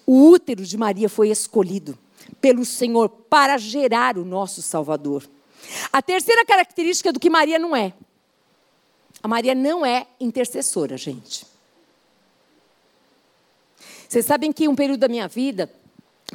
[0.06, 1.98] O útero de Maria foi escolhido
[2.40, 5.28] pelo Senhor para gerar o nosso Salvador.
[5.92, 7.92] A terceira característica do que Maria não é.
[9.22, 11.46] A Maria não é intercessora, gente.
[14.08, 15.70] Vocês sabem que um período da minha vida,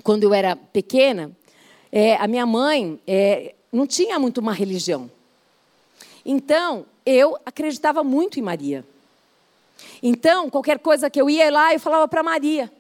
[0.05, 1.35] quando eu era pequena,
[1.91, 5.09] é, a minha mãe é, não tinha muito uma religião.
[6.23, 8.85] Então, eu acreditava muito em Maria.
[10.03, 12.71] Então, qualquer coisa que eu ia lá, eu falava para Maria.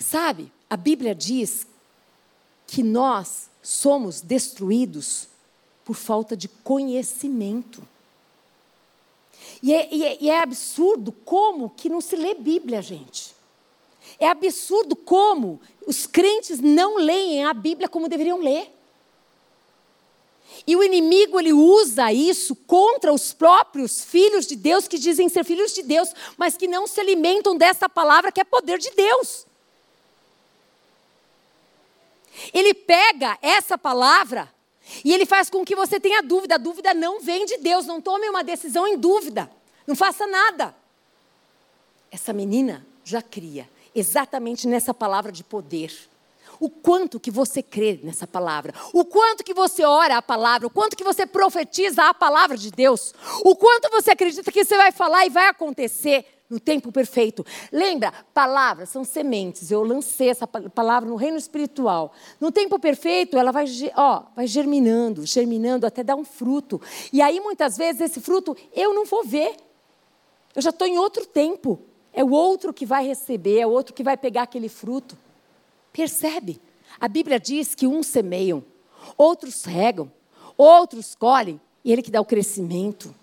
[0.00, 1.64] Sabe, a Bíblia diz
[2.66, 5.28] que nós somos destruídos
[5.84, 7.86] por falta de conhecimento.
[9.62, 13.37] E é, e, é, e é, absurdo como que não se lê Bíblia, gente.
[14.18, 18.72] É absurdo como os crentes não leem a Bíblia como deveriam ler.
[20.66, 25.44] E o inimigo ele usa isso contra os próprios filhos de Deus que dizem ser
[25.44, 29.46] filhos de Deus, mas que não se alimentam dessa palavra que é poder de Deus.
[32.52, 34.52] Ele pega essa palavra
[35.04, 36.56] e ele faz com que você tenha dúvida.
[36.56, 37.86] A dúvida não vem de Deus.
[37.86, 39.50] Não tome uma decisão em dúvida.
[39.86, 40.74] Não faça nada.
[42.10, 45.92] Essa menina já cria exatamente nessa palavra de poder.
[46.60, 50.70] O quanto que você crê nessa palavra, o quanto que você ora a palavra, o
[50.70, 53.14] quanto que você profetiza a palavra de Deus,
[53.44, 57.44] o quanto você acredita que você vai falar e vai acontecer no tempo perfeito.
[57.70, 58.12] Lembra?
[58.32, 59.70] Palavras são sementes.
[59.70, 62.12] Eu lancei essa palavra no reino espiritual.
[62.40, 63.66] No tempo perfeito, ela vai,
[63.96, 66.80] ó, vai germinando, germinando até dar um fruto.
[67.12, 69.56] E aí, muitas vezes, esse fruto eu não vou ver.
[70.56, 71.80] Eu já estou em outro tempo.
[72.18, 75.16] É o outro que vai receber, é o outro que vai pegar aquele fruto.
[75.92, 76.60] Percebe?
[76.98, 78.64] A Bíblia diz que uns semeiam,
[79.16, 80.10] outros regam,
[80.56, 83.14] outros colhem, e Ele que dá o crescimento.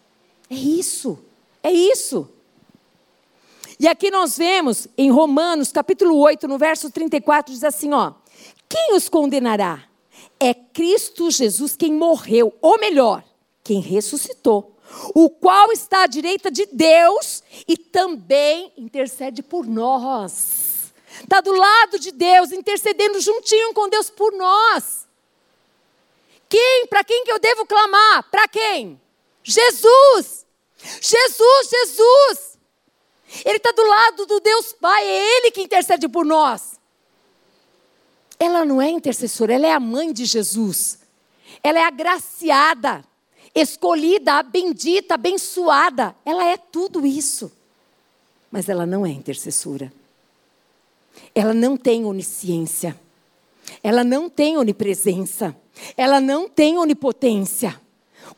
[0.50, 1.20] É isso,
[1.62, 2.30] é isso.
[3.78, 8.14] E aqui nós vemos em Romanos, capítulo 8, no verso 34, diz assim, ó:
[8.70, 9.84] Quem os condenará?
[10.40, 13.26] É Cristo Jesus quem morreu, ou melhor,
[13.62, 14.74] quem ressuscitou,
[15.14, 20.94] o qual está à direita de Deus e também intercede por nós.
[21.22, 25.08] Está do lado de Deus, intercedendo juntinho com Deus por nós.
[26.50, 26.88] Quem?
[26.88, 28.30] Para quem que eu devo clamar?
[28.30, 29.00] Para quem?
[29.44, 30.46] Jesus!
[31.02, 32.60] Jesus, Jesus!
[33.44, 36.80] Ele está do lado do Deus Pai, é Ele que intercede por nós.
[38.40, 41.00] Ela não é intercessora, ela é a mãe de Jesus.
[41.64, 43.04] Ela é agraciada,
[43.56, 46.14] escolhida, bendita, abençoada.
[46.26, 47.52] Ela é tudo isso.
[48.52, 49.92] Mas ela não é intercessora.
[51.34, 53.00] Ela não tem onisciência.
[53.82, 55.56] Ela não tem onipresença.
[55.96, 57.80] Ela não tem onipotência.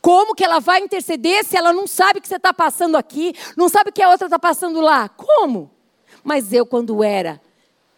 [0.01, 3.33] Como que ela vai interceder se ela não sabe o que você está passando aqui,
[3.55, 5.09] não sabe o que a outra está passando lá?
[5.09, 5.71] Como?
[6.23, 7.41] Mas eu, quando era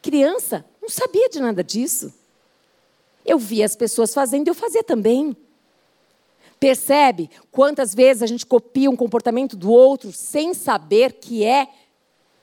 [0.01, 2.13] criança, não sabia de nada disso.
[3.25, 5.35] Eu via as pessoas fazendo e eu fazia também.
[6.59, 11.69] Percebe quantas vezes a gente copia um comportamento do outro sem saber que é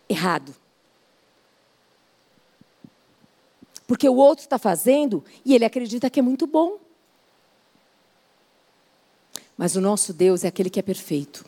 [0.09, 0.55] errado?
[3.87, 6.79] Porque o outro está fazendo e ele acredita que é muito bom.
[9.57, 11.45] Mas o nosso Deus é aquele que é perfeito.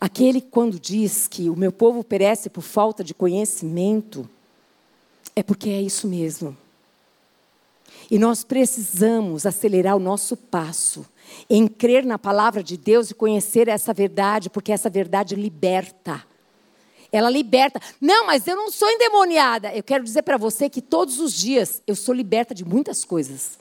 [0.00, 4.28] Aquele quando diz que o meu povo perece por falta de conhecimento,
[5.34, 6.56] é porque é isso mesmo.
[8.10, 11.04] E nós precisamos acelerar o nosso passo
[11.50, 16.24] em crer na palavra de Deus e conhecer essa verdade, porque essa verdade liberta.
[17.10, 17.80] Ela liberta.
[18.00, 19.74] Não, mas eu não sou endemoniada.
[19.74, 23.58] Eu quero dizer para você que todos os dias eu sou liberta de muitas coisas.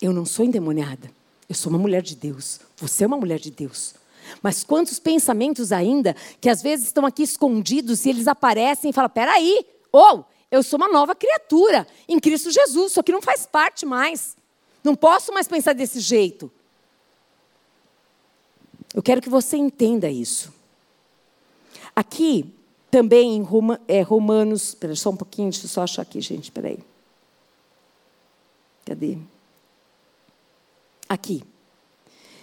[0.00, 1.10] Eu não sou endemoniada.
[1.48, 2.60] Eu sou uma mulher de Deus.
[2.76, 3.94] Você é uma mulher de Deus.
[4.42, 9.10] Mas quantos pensamentos ainda que às vezes estão aqui escondidos e eles aparecem e falam:
[9.10, 13.86] peraí, ou eu sou uma nova criatura em Cristo Jesus, só que não faz parte
[13.86, 14.36] mais.
[14.84, 16.52] Não posso mais pensar desse jeito.
[18.94, 20.52] Eu quero que você entenda isso.
[21.96, 22.52] Aqui,
[22.90, 24.68] também em Roma, é, Romanos.
[24.68, 26.78] Espera só um pouquinho, deixa eu só achar aqui, gente, espera aí.
[28.84, 29.16] Cadê?
[31.08, 31.42] Aqui.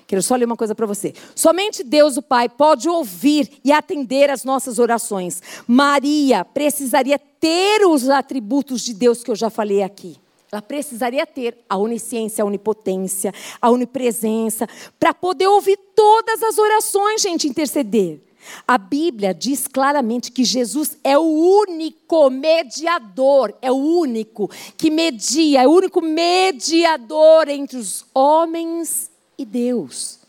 [0.09, 1.13] Quero só ler uma coisa para você.
[1.35, 5.39] Somente Deus, o Pai, pode ouvir e atender as nossas orações.
[5.67, 10.17] Maria precisaria ter os atributos de Deus que eu já falei aqui.
[10.51, 13.31] Ela precisaria ter a onisciência, a onipotência,
[13.61, 14.67] a onipresença,
[14.99, 18.19] para poder ouvir todas as orações, gente, interceder.
[18.67, 25.61] A Bíblia diz claramente que Jesus é o único mediador, é o único que media,
[25.61, 30.19] é o único mediador entre os homens e Deus.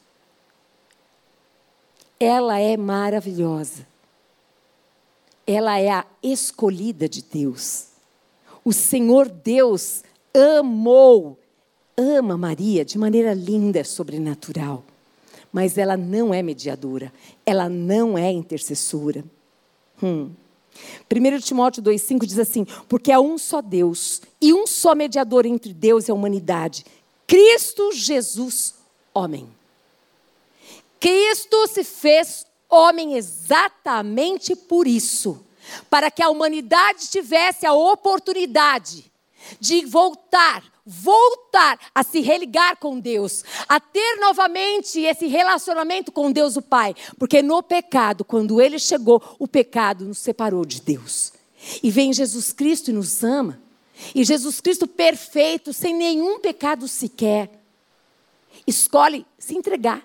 [2.18, 3.86] Ela é maravilhosa.
[5.46, 7.88] Ela é a escolhida de Deus.
[8.64, 11.36] O Senhor Deus amou,
[11.96, 14.84] ama Maria de maneira linda, sobrenatural.
[15.52, 17.12] Mas ela não é mediadora,
[17.44, 19.24] ela não é intercessora.
[20.00, 20.30] Hum.
[21.12, 25.74] 1 Timóteo 2,5 diz assim: Porque há um só Deus e um só mediador entre
[25.74, 26.84] Deus e a humanidade,
[27.26, 28.79] Cristo Jesus,
[29.14, 29.48] homem.
[30.98, 35.44] Cristo se fez homem exatamente por isso
[35.88, 39.10] para que a humanidade tivesse a oportunidade
[39.58, 46.56] de voltar, voltar a se religar com Deus, a ter novamente esse relacionamento com Deus
[46.56, 51.32] o Pai, porque no pecado, quando ele chegou, o pecado nos separou de Deus.
[51.82, 53.60] E vem Jesus Cristo e nos ama.
[54.14, 57.59] E Jesus Cristo perfeito, sem nenhum pecado sequer,
[58.70, 60.02] escolhe se entregar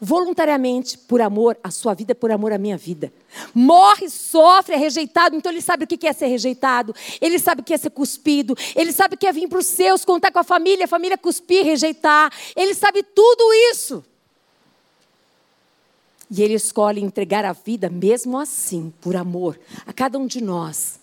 [0.00, 3.12] voluntariamente, por amor à sua vida, por amor à minha vida.
[3.54, 7.64] Morre, sofre, é rejeitado, então ele sabe o que é ser rejeitado, ele sabe o
[7.64, 10.38] que é ser cuspido, ele sabe o que é vir para os seus, contar com
[10.38, 14.04] a família, a família cuspir, rejeitar, ele sabe tudo isso.
[16.30, 20.98] E ele escolhe entregar a vida, mesmo assim, por amor, a cada um de nós.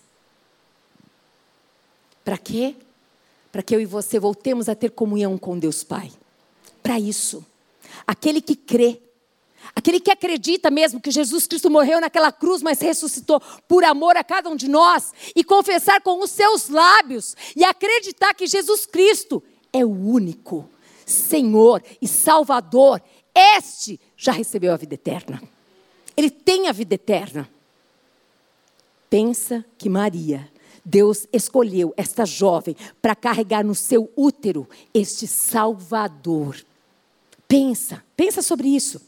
[2.26, 2.76] Para quê?
[3.52, 6.12] Para que eu e você voltemos a ter comunhão com Deus Pai.
[6.84, 7.44] Para isso.
[8.06, 9.02] Aquele que crê,
[9.74, 14.24] aquele que acredita mesmo que Jesus Cristo morreu naquela cruz, mas ressuscitou por amor a
[14.24, 19.42] cada um de nós, e confessar com os seus lábios e acreditar que Jesus Cristo
[19.72, 20.70] é o único
[21.06, 23.02] Senhor e Salvador,
[23.34, 25.42] este já recebeu a vida eterna.
[26.16, 27.50] Ele tem a vida eterna.
[29.10, 30.50] Pensa que Maria,
[30.84, 36.64] Deus escolheu esta jovem para carregar no seu útero este Salvador
[37.54, 39.00] Pensa, pensa sobre isso.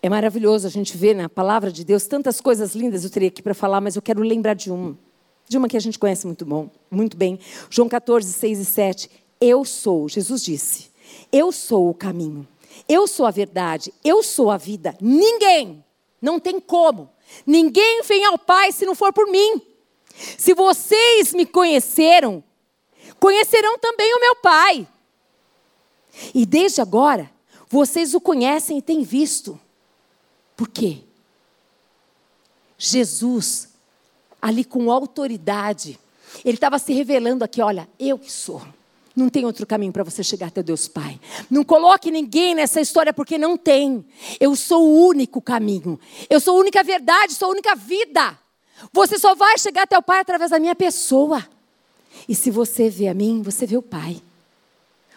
[0.00, 3.42] É maravilhoso a gente ver na palavra de Deus tantas coisas lindas eu teria aqui
[3.42, 4.96] para falar, mas eu quero lembrar de uma.
[5.48, 7.40] De uma que a gente conhece muito, bom, muito bem.
[7.68, 9.10] João 14, 6 e 7.
[9.40, 10.92] Eu sou, Jesus disse,
[11.32, 12.46] eu sou o caminho,
[12.88, 14.96] eu sou a verdade, eu sou a vida.
[15.00, 15.84] Ninguém,
[16.22, 17.10] não tem como,
[17.44, 19.60] ninguém vem ao Pai se não for por mim.
[20.38, 22.44] Se vocês me conheceram,
[23.24, 24.86] conhecerão também o meu Pai.
[26.34, 27.30] E desde agora,
[27.70, 29.58] vocês o conhecem e têm visto.
[30.54, 30.98] Por quê?
[32.76, 33.70] Jesus,
[34.42, 35.98] ali com autoridade,
[36.44, 38.60] ele estava se revelando aqui: olha, eu que sou.
[39.16, 41.18] Não tem outro caminho para você chegar até Deus Pai.
[41.50, 44.04] Não coloque ninguém nessa história porque não tem.
[44.38, 45.98] Eu sou o único caminho.
[46.28, 48.38] Eu sou a única verdade, sou a única vida.
[48.92, 51.42] Você só vai chegar até o Pai através da minha pessoa.
[52.28, 54.20] E se você vê a mim, você vê o Pai.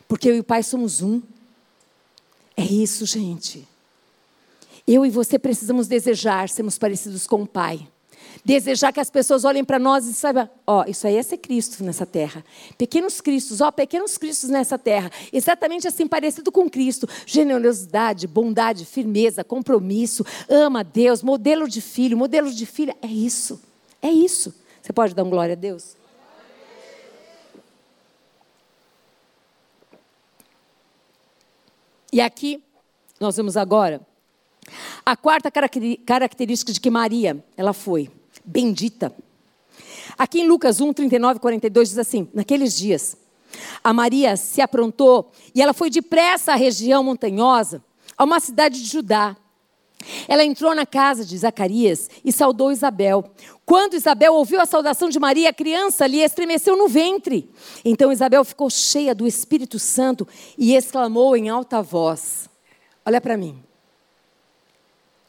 [0.07, 1.21] Porque eu e o Pai somos um.
[2.55, 3.67] É isso, gente.
[4.87, 7.87] Eu e você precisamos desejar sermos parecidos com o Pai.
[8.43, 11.37] Desejar que as pessoas olhem para nós e saibam, ó, oh, isso aí é ser
[11.37, 12.45] Cristo nessa terra.
[12.77, 15.11] Pequenos Cristos, ó, oh, pequenos Cristos nessa terra.
[15.33, 17.07] Exatamente assim, parecido com Cristo.
[17.25, 22.95] Generosidade, bondade, firmeza, compromisso, ama a Deus, modelo de filho, modelo de filha.
[23.01, 23.59] É isso.
[24.01, 24.53] É isso.
[24.81, 25.97] Você pode dar um glória a Deus?
[32.11, 32.63] E aqui,
[33.19, 34.01] nós vemos agora,
[35.05, 38.09] a quarta característica de que Maria, ela foi
[38.45, 39.13] bendita.
[40.17, 43.17] Aqui em Lucas 1, 39 e 42 diz assim: Naqueles dias,
[43.83, 47.83] a Maria se aprontou e ela foi depressa à região montanhosa,
[48.17, 49.35] a uma cidade de Judá.
[50.27, 53.29] Ela entrou na casa de Zacarias e saudou Isabel.
[53.65, 57.49] Quando Isabel ouviu a saudação de Maria, a criança lhe estremeceu no ventre.
[57.83, 60.27] Então Isabel ficou cheia do Espírito Santo
[60.57, 62.49] e exclamou em alta voz:
[63.05, 63.61] Olha para mim.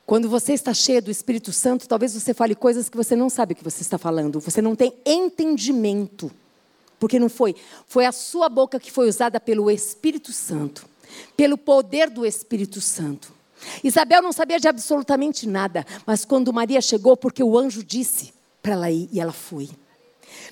[0.09, 3.53] Quando você está cheia do Espírito Santo, talvez você fale coisas que você não sabe
[3.53, 4.41] o que você está falando.
[4.41, 6.31] Você não tem entendimento.
[6.99, 7.55] Porque não foi.
[7.87, 10.87] Foi a sua boca que foi usada pelo Espírito Santo.
[11.37, 13.38] Pelo poder do Espírito Santo.
[13.83, 18.33] Isabel não sabia de absolutamente nada, mas quando Maria chegou, porque o anjo disse
[18.63, 19.69] para ela ir, e ela foi.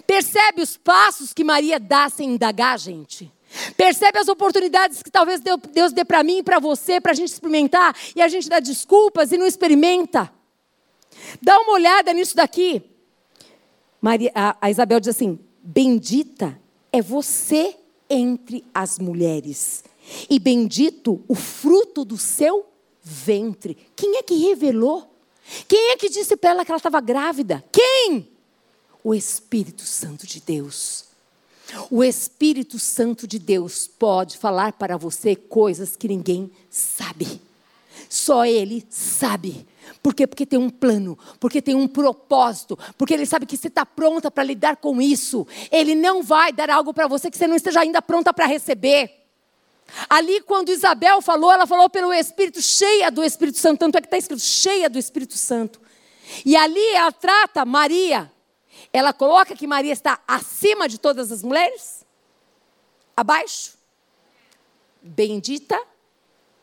[0.07, 3.33] Percebe os passos que Maria dá sem indagar, gente?
[3.77, 5.41] Percebe as oportunidades que talvez
[5.73, 8.61] Deus dê para mim e para você, para a gente experimentar, e a gente dá
[8.61, 10.31] desculpas e não experimenta?
[11.41, 12.83] Dá uma olhada nisso daqui.
[14.01, 16.61] Maria, a, a Isabel diz assim: Bendita
[16.93, 17.77] é você
[18.09, 19.85] entre as mulheres,
[20.29, 22.67] e bendito o fruto do seu
[23.09, 23.77] ventre.
[23.95, 25.15] Quem é que revelou?
[25.69, 27.65] Quem é que disse para ela que ela estava grávida?
[27.71, 28.29] Quem?
[29.05, 31.05] O Espírito Santo de Deus.
[31.89, 37.41] O Espírito Santo de Deus pode falar para você coisas que ninguém sabe.
[38.09, 39.67] Só Ele sabe.
[40.03, 40.27] Por quê?
[40.27, 44.33] Porque tem um plano, porque tem um propósito, porque Ele sabe que você está pronta
[44.33, 45.47] para lidar com isso.
[45.71, 49.26] Ele não vai dar algo para você que você não esteja ainda pronta para receber.
[50.09, 54.07] Ali, quando Isabel falou, ela falou pelo Espírito, cheia do Espírito Santo, tanto é que
[54.07, 55.81] está escrito cheia do Espírito Santo.
[56.45, 58.31] E ali ela trata Maria,
[58.93, 62.05] ela coloca que Maria está acima de todas as mulheres?
[63.17, 63.77] Abaixo?
[65.03, 65.81] Bendita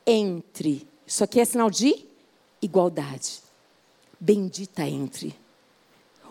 [0.05, 0.87] entre.
[1.05, 2.05] Isso aqui é sinal de
[2.61, 3.41] igualdade.
[4.19, 5.35] Bendita entre.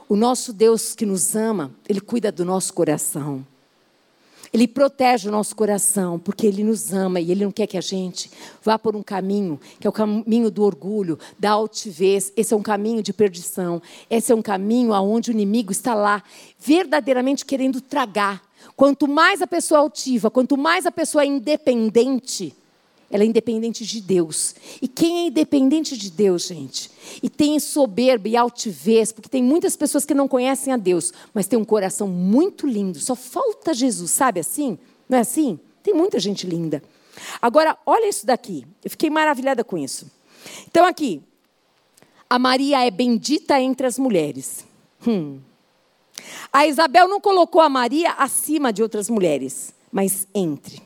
[0.09, 3.47] O nosso Deus que nos ama, Ele cuida do nosso coração.
[4.53, 7.81] Ele protege o nosso coração, porque Ele nos ama e Ele não quer que a
[7.81, 8.31] gente
[8.63, 12.33] vá por um caminho, que é o caminho do orgulho, da altivez.
[12.37, 13.81] Esse é um caminho de perdição.
[14.11, 16.23] Esse é um caminho aonde o inimigo está lá,
[16.59, 18.43] verdadeiramente querendo tragar.
[18.77, 22.55] Quanto mais a pessoa altiva, quanto mais a pessoa é independente,
[23.13, 24.55] ela é independente de Deus.
[24.81, 26.91] E quem é independente de Deus, gente?
[27.23, 31.47] E tem soberba e altivez, porque tem muitas pessoas que não conhecem a Deus, mas
[31.47, 32.99] tem um coração muito lindo.
[32.99, 34.79] Só falta Jesus, sabe assim?
[35.07, 35.61] Não é assim?
[35.83, 36.83] Tem muita gente linda.
[37.41, 38.67] Agora, olha isso daqui.
[38.83, 40.11] Eu fiquei maravilhada com isso.
[40.67, 41.23] Então, aqui.
[42.31, 44.65] A Maria é bendita entre as mulheres.
[45.07, 45.39] Hum.
[46.51, 50.83] A Isabel não colocou a Maria acima de outras mulheres, mas entre.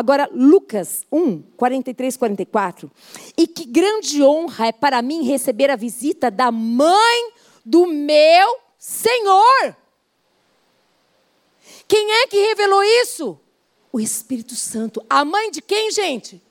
[0.00, 2.90] Agora, Lucas 1, 43, 44.
[3.36, 7.32] E que grande honra é para mim receber a visita da mãe
[7.62, 9.76] do meu Senhor.
[11.86, 13.38] Quem é que revelou isso?
[13.92, 15.04] O Espírito Santo.
[15.06, 16.42] A mãe de quem, gente?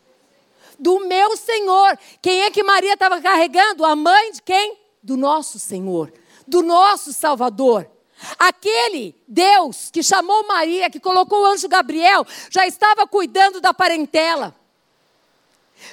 [0.78, 1.98] Do meu Senhor.
[2.22, 3.84] Quem é que Maria estava carregando?
[3.84, 4.78] A mãe de quem?
[5.02, 6.14] Do nosso Senhor.
[6.48, 7.90] Do nosso Salvador.
[8.38, 14.56] Aquele Deus que chamou Maria, que colocou o anjo Gabriel, já estava cuidando da parentela.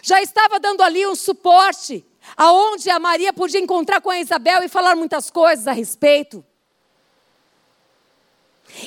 [0.03, 2.05] Já estava dando ali um suporte,
[2.37, 6.45] aonde a Maria podia encontrar com a Isabel e falar muitas coisas a respeito.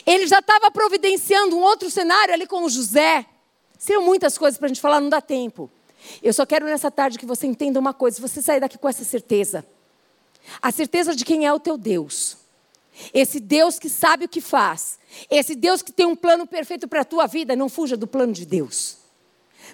[0.05, 3.25] Ele já estava providenciando um outro cenário ali com o José.
[3.77, 5.71] Seriam muitas coisas para a gente falar, não dá tempo.
[6.21, 9.05] Eu só quero nessa tarde que você entenda uma coisa: você sair daqui com essa
[9.05, 9.65] certeza,
[10.61, 12.38] a certeza de quem é o teu Deus
[13.13, 14.99] esse Deus que sabe o que faz.
[15.29, 17.55] Esse Deus que tem um plano perfeito para a tua vida.
[17.55, 18.97] Não fuja do plano de Deus.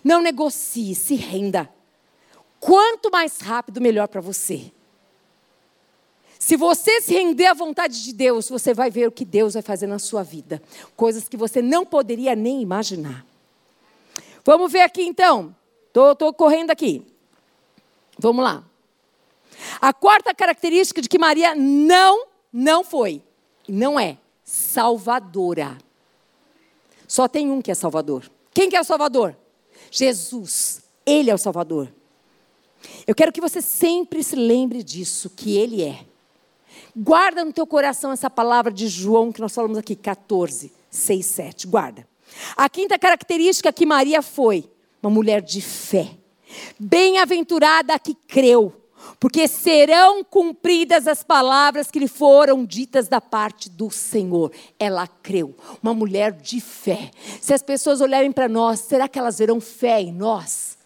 [0.04, 1.70] Não negocie, se renda.
[2.60, 4.72] Quanto mais rápido, melhor para você.
[6.40, 9.64] Se você se render à vontade de Deus, você vai ver o que Deus vai
[9.64, 10.62] fazer na sua vida.
[10.96, 13.26] Coisas que você não poderia nem imaginar.
[14.44, 15.56] Vamos ver aqui então.
[15.88, 17.06] Estou correndo aqui.
[18.18, 18.64] Vamos lá.
[19.82, 22.28] A quarta característica de que Maria não
[22.58, 23.22] não foi,
[23.68, 25.78] não é salvadora.
[27.06, 28.32] Só tem um que é salvador.
[28.54, 29.36] Quem que é o salvador?
[29.92, 30.82] Jesus.
[31.06, 31.94] Ele é o salvador.
[33.06, 36.06] Eu quero que você sempre se lembre disso, que ele é.
[36.96, 41.68] Guarda no teu coração essa palavra de João que nós falamos aqui, 14, 6, 7.
[41.68, 42.08] Guarda.
[42.56, 44.64] A quinta característica que Maria foi,
[45.04, 46.12] uma mulher de fé.
[46.80, 48.74] Bem-aventurada que creu
[49.20, 54.52] porque serão cumpridas as palavras que lhe foram ditas da parte do Senhor.
[54.80, 57.12] Ela creu, uma mulher de fé.
[57.42, 60.78] Se as pessoas olharem para nós, será que elas verão fé em nós?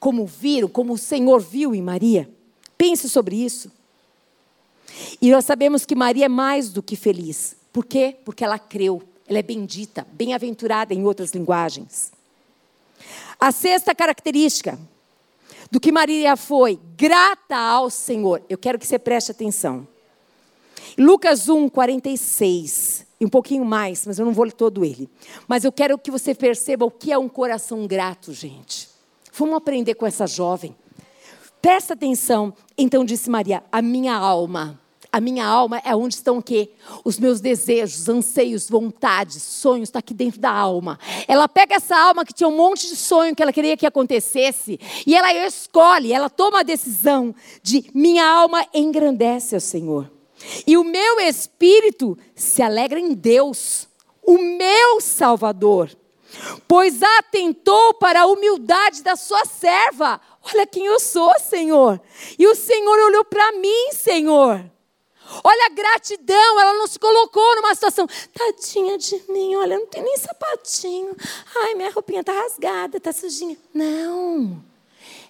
[0.00, 2.28] Como viram, como o Senhor viu em Maria?
[2.76, 3.70] Pense sobre isso.
[5.20, 7.56] E nós sabemos que Maria é mais do que feliz.
[7.72, 8.16] Por quê?
[8.24, 9.02] Porque ela creu.
[9.26, 12.12] Ela é bendita, bem-aventurada em outras linguagens.
[13.40, 14.78] A sexta característica
[15.74, 18.40] do que Maria foi grata ao Senhor.
[18.48, 19.84] Eu quero que você preste atenção.
[20.96, 25.10] Lucas 1, 46, e um pouquinho mais, mas eu não vou ler todo ele.
[25.48, 28.88] Mas eu quero que você perceba o que é um coração grato, gente.
[29.32, 30.76] Vamos aprender com essa jovem.
[31.60, 32.54] Presta atenção.
[32.78, 34.80] Então disse Maria: A minha alma
[35.14, 36.70] a minha alma é onde estão o quê?
[37.04, 40.98] Os meus desejos, anseios, vontades, sonhos, está aqui dentro da alma.
[41.28, 44.76] Ela pega essa alma que tinha um monte de sonho que ela queria que acontecesse,
[45.06, 50.10] e ela escolhe, ela toma a decisão de minha alma engrandece ao Senhor.
[50.66, 53.86] E o meu espírito se alegra em Deus,
[54.20, 55.96] o meu Salvador,
[56.66, 60.20] pois atentou para a humildade da sua serva.
[60.52, 62.00] Olha quem eu sou, Senhor.
[62.36, 64.74] E o Senhor olhou para mim, Senhor.
[65.42, 70.02] Olha a gratidão, ela não se colocou numa situação, tadinha de mim, olha, não tem
[70.02, 71.16] nem sapatinho.
[71.56, 73.56] Ai, minha roupinha está rasgada, está sujinha.
[73.72, 74.62] Não.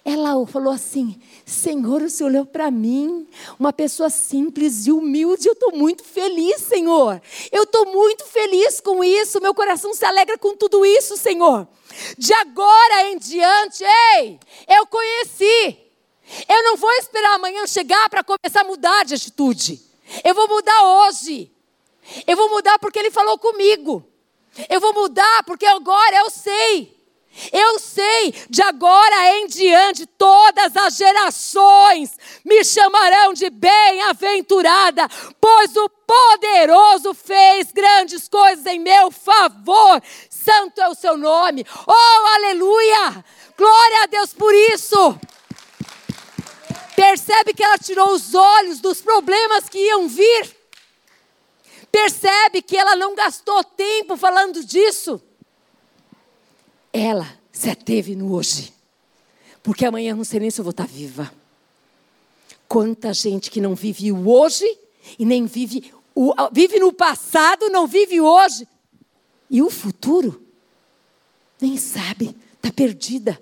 [0.03, 3.27] Ela falou assim: Senhor, o Senhor olhou para mim,
[3.59, 5.47] uma pessoa simples e humilde.
[5.47, 7.19] Eu estou muito feliz, Senhor.
[7.51, 9.41] Eu estou muito feliz com isso.
[9.41, 11.67] Meu coração se alegra com tudo isso, Senhor.
[12.19, 13.83] De agora em diante,
[14.17, 15.79] ei, eu conheci.
[16.47, 19.81] Eu não vou esperar amanhã chegar para começar a mudar de atitude.
[20.23, 21.51] Eu vou mudar hoje.
[22.27, 24.05] Eu vou mudar porque Ele falou comigo.
[24.69, 26.95] Eu vou mudar porque agora eu sei.
[27.51, 35.05] Eu sei, de agora em diante, todas as gerações me chamarão de bem-aventurada,
[35.41, 40.01] pois o poderoso fez grandes coisas em meu favor.
[40.29, 41.65] Santo é o seu nome.
[41.85, 43.25] Oh, aleluia!
[43.57, 45.19] Glória a Deus por isso.
[46.95, 50.55] Percebe que ela tirou os olhos dos problemas que iam vir.
[51.91, 55.21] Percebe que ela não gastou tempo falando disso.
[56.91, 58.73] Ela se ateve no hoje.
[59.61, 61.31] Porque amanhã não sei nem se eu vou estar viva.
[62.67, 64.65] Quanta gente que não vive o hoje
[65.19, 68.67] e nem vive o, vive no passado, não vive hoje.
[69.49, 70.41] E o futuro?
[71.59, 73.39] Nem sabe, está perdida.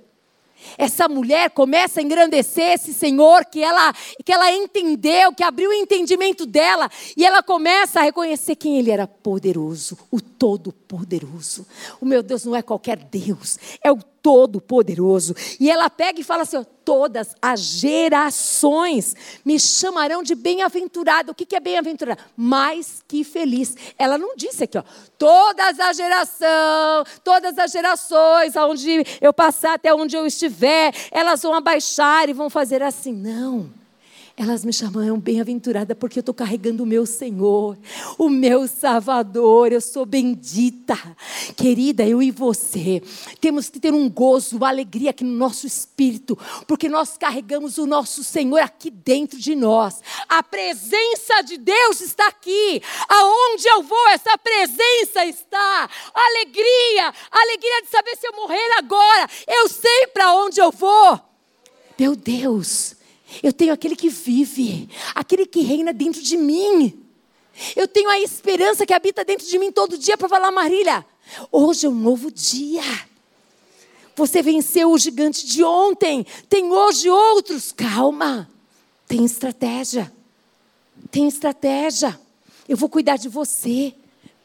[0.78, 3.94] Essa mulher começa a engrandecer esse Senhor que ela,
[4.24, 8.92] que ela entendeu, que abriu o entendimento dela, e ela começa a reconhecer quem ele
[8.92, 11.66] era poderoso, o Todo-Poderoso.
[12.00, 15.36] O meu Deus não é qualquer Deus, é o Todo-Poderoso.
[15.60, 19.14] E ela pega e fala assim: todas as gerações
[19.44, 21.32] me chamarão de bem-aventurada.
[21.32, 22.20] O que é bem-aventurada?
[22.36, 23.76] Mais que feliz.
[24.00, 24.84] Ela não disse aqui, ó,
[25.18, 31.54] todas as gerações, todas as gerações, aonde eu passar, até onde eu estiver, elas vão
[31.54, 33.14] abaixar e vão fazer assim.
[33.14, 33.83] Não.
[34.36, 37.78] Elas me chamarão bem-aventurada porque eu estou carregando o meu Senhor,
[38.18, 39.72] o meu Salvador.
[39.72, 40.98] Eu sou bendita.
[41.56, 43.04] Querida, eu e você
[43.40, 46.36] temos que ter um gozo, uma alegria aqui no nosso espírito,
[46.68, 50.02] porque nós carregamos o nosso Senhor aqui dentro de nós.
[50.28, 52.82] A presença de Deus está aqui.
[53.08, 55.90] Aonde eu vou, essa presença está.
[56.12, 61.20] Alegria, alegria de saber se eu morrer agora, eu sei para onde eu vou.
[62.00, 63.03] Meu Deus.
[63.42, 67.00] Eu tenho aquele que vive, aquele que reina dentro de mim.
[67.76, 71.06] Eu tenho a esperança que habita dentro de mim todo dia para falar, Marília,
[71.52, 72.84] hoje é um novo dia.
[74.16, 77.72] Você venceu o gigante de ontem, tem hoje outros.
[77.72, 78.50] Calma,
[79.08, 80.12] tem estratégia.
[81.10, 82.20] Tem estratégia.
[82.68, 83.94] Eu vou cuidar de você.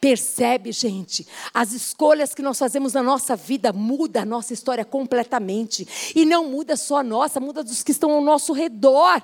[0.01, 1.27] Percebe, gente?
[1.53, 5.87] As escolhas que nós fazemos na nossa vida muda a nossa história completamente.
[6.15, 9.21] E não muda só a nossa, muda dos que estão ao nosso redor.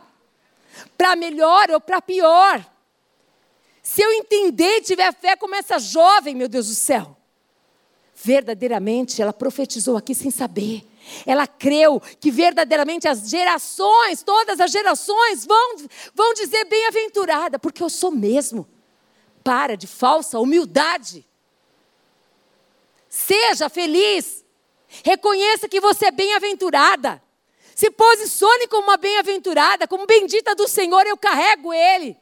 [0.99, 2.65] Para melhor ou para pior.
[3.83, 7.17] Se eu entender e tiver fé como essa jovem, meu Deus do céu.
[8.17, 10.85] Verdadeiramente, ela profetizou aqui sem saber.
[11.27, 15.77] Ela creu que verdadeiramente as gerações, todas as gerações, vão,
[16.15, 18.67] vão dizer bem-aventurada, porque eu sou mesmo.
[19.45, 21.25] Para de falsa humildade.
[23.09, 24.45] Seja feliz.
[25.05, 27.23] Reconheça que você é bem-aventurada.
[27.75, 32.17] Se posicione como uma bem-aventurada, como bendita do Senhor, eu carrego Ele.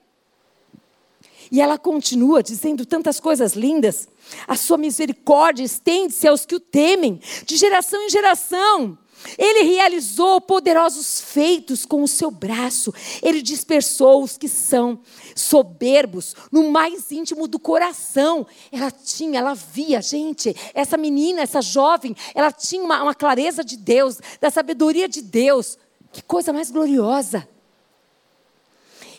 [1.51, 4.09] E ela continua dizendo tantas coisas lindas.
[4.49, 8.99] A sua misericórdia estende-se aos que o temem, de geração em geração.
[9.39, 12.93] Ele realizou poderosos feitos com o seu braço.
[13.23, 15.01] Ele dispersou os que são
[15.35, 18.47] soberbos no mais íntimo do coração.
[18.71, 23.77] Ela tinha, ela via, gente, essa menina, essa jovem, ela tinha uma, uma clareza de
[23.77, 25.79] Deus, da sabedoria de Deus.
[26.13, 27.49] Que coisa mais gloriosa.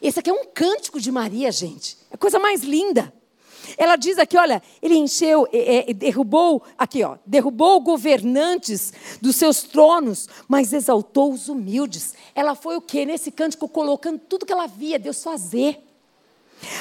[0.02, 1.98] Esse aqui é um cântico de Maria, gente.
[2.12, 3.14] É a coisa mais linda.
[3.77, 9.64] Ela diz aqui, olha, ele encheu, é, é, derrubou, aqui ó, derrubou governantes dos seus
[9.64, 12.14] tronos, mas exaltou os humildes.
[12.35, 15.81] Ela foi o que nesse cântico colocando tudo que ela via Deus fazer.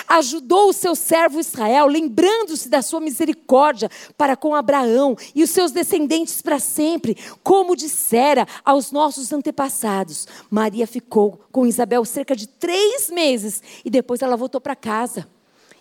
[0.06, 5.72] Ajudou o seu servo Israel, lembrando-se da sua misericórdia para com Abraão e os seus
[5.72, 10.26] descendentes para sempre, como dissera aos nossos antepassados.
[10.50, 15.26] Maria ficou com Isabel cerca de três meses e depois ela voltou para casa.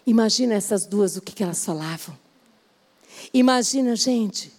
[0.06, 2.18] Imagina essas duas, o que, que elas falavam.
[3.34, 4.52] Imagina, gente,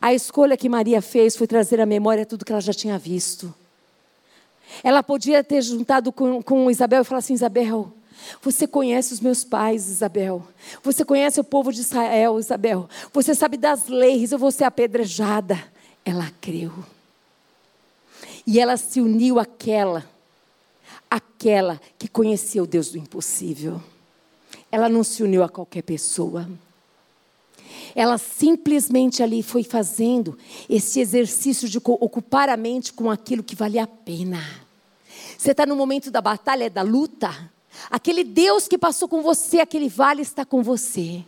[0.00, 3.54] a escolha que Maria fez foi trazer à memória tudo que ela já tinha visto.
[4.82, 7.92] Ela podia ter juntado com, com Isabel e falar assim: Isabel,
[8.40, 10.46] você conhece os meus pais, Isabel.
[10.82, 12.88] Você conhece o povo de Israel, Isabel.
[13.12, 15.62] Você sabe das leis, eu vou ser apedrejada.
[16.04, 16.72] Ela creu.
[18.46, 20.04] E ela se uniu àquela,
[21.10, 23.80] àquela que conhecia o Deus do impossível.
[24.72, 26.48] Ela não se uniu a qualquer pessoa.
[27.94, 30.38] Ela simplesmente ali foi fazendo
[30.68, 34.42] esse exercício de ocupar a mente com aquilo que vale a pena.
[35.36, 37.52] Você está no momento da batalha, da luta.
[37.90, 41.22] Aquele Deus que passou com você, aquele vale está com você.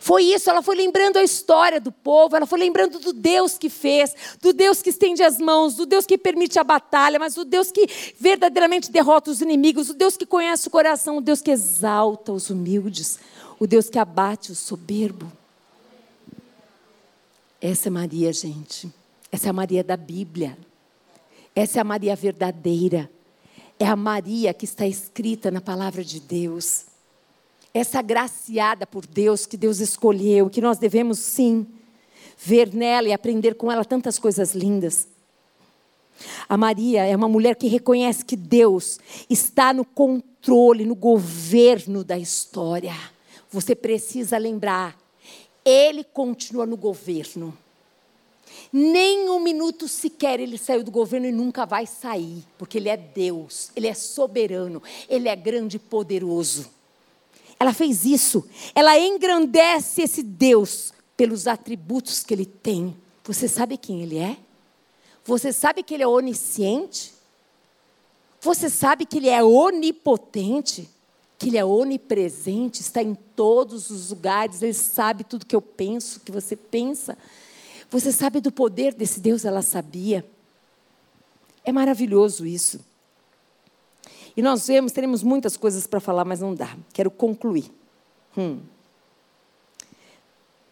[0.00, 3.68] Foi isso, ela foi lembrando a história do povo, ela foi lembrando do Deus que
[3.68, 7.44] fez, do Deus que estende as mãos, do Deus que permite a batalha, mas do
[7.44, 7.86] Deus que
[8.18, 12.50] verdadeiramente derrota os inimigos, o Deus que conhece o coração, o Deus que exalta os
[12.50, 13.18] humildes,
[13.58, 15.30] o Deus que abate o soberbo.
[17.60, 18.92] Essa é Maria, gente.
[19.30, 20.56] Essa é a Maria da Bíblia.
[21.54, 23.10] Essa é a Maria verdadeira.
[23.78, 26.86] É a Maria que está escrita na palavra de Deus
[27.74, 31.66] essa graciada por Deus, que Deus escolheu, que nós devemos sim
[32.38, 35.08] ver nela e aprender com ela tantas coisas lindas.
[36.48, 42.16] A Maria é uma mulher que reconhece que Deus está no controle, no governo da
[42.16, 42.94] história.
[43.50, 44.96] Você precisa lembrar,
[45.64, 47.56] Ele continua no governo.
[48.72, 52.96] Nem um minuto sequer ele saiu do governo e nunca vai sair, porque Ele é
[52.96, 56.73] Deus, Ele é soberano, Ele é grande e poderoso.
[57.58, 58.48] Ela fez isso.
[58.74, 62.96] Ela engrandece esse Deus pelos atributos que ele tem.
[63.24, 64.36] Você sabe quem ele é?
[65.24, 67.12] Você sabe que ele é onisciente?
[68.40, 70.88] Você sabe que ele é onipotente?
[71.38, 76.20] Que ele é onipresente, está em todos os lugares, ele sabe tudo que eu penso,
[76.20, 77.16] que você pensa.
[77.90, 79.44] Você sabe do poder desse Deus?
[79.44, 80.24] Ela sabia.
[81.64, 82.80] É maravilhoso isso.
[84.36, 86.76] E nós vemos, teremos muitas coisas para falar, mas não dá.
[86.92, 87.70] Quero concluir.
[88.36, 88.60] Hum.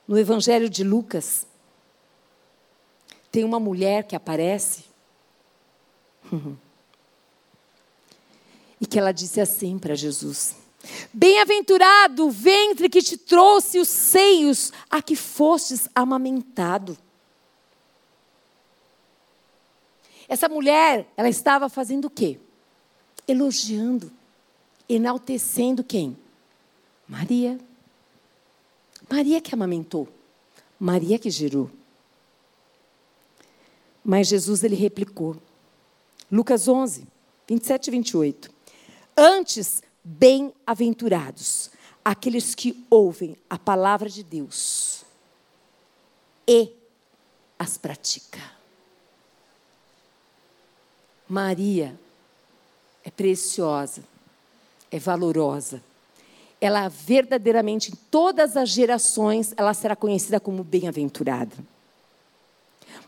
[0.07, 1.47] No Evangelho de Lucas,
[3.31, 4.85] tem uma mulher que aparece.
[6.33, 6.57] Hum,
[8.81, 10.57] e que ela disse assim para Jesus:
[11.13, 16.99] Bem-aventurado o ventre que te trouxe os seios a que fostes amamentado.
[20.29, 22.41] Essa mulher, ela estava fazendo o quê?
[23.27, 24.11] Elogiando,
[24.89, 26.17] enaltecendo quem?
[27.07, 27.59] Maria.
[29.11, 30.09] Maria que amamentou,
[30.79, 31.71] Maria que gerou.
[34.05, 35.37] Mas Jesus ele replicou.
[36.31, 37.07] Lucas 11,
[37.47, 38.51] 27 e 28.
[39.17, 41.71] Antes, bem-aventurados
[42.05, 45.05] aqueles que ouvem a palavra de Deus
[46.49, 46.73] e
[47.59, 48.41] as pratica.
[51.29, 51.99] Maria
[53.05, 54.03] é preciosa,
[54.91, 55.83] é valorosa.
[56.61, 61.57] Ela verdadeiramente, em todas as gerações, ela será conhecida como bem-aventurada.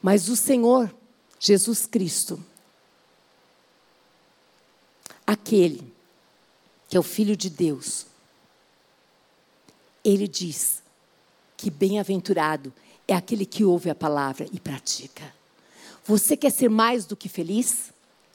[0.03, 0.95] Mas o Senhor,
[1.39, 2.45] Jesus Cristo,
[5.27, 5.93] aquele
[6.89, 8.07] que é o Filho de Deus,
[10.05, 10.83] ele diz
[11.57, 12.73] que bem-aventurado
[13.09, 15.33] é aquele que ouve a palavra e pratica.
[16.05, 17.94] Você quer ser mais do que feliz?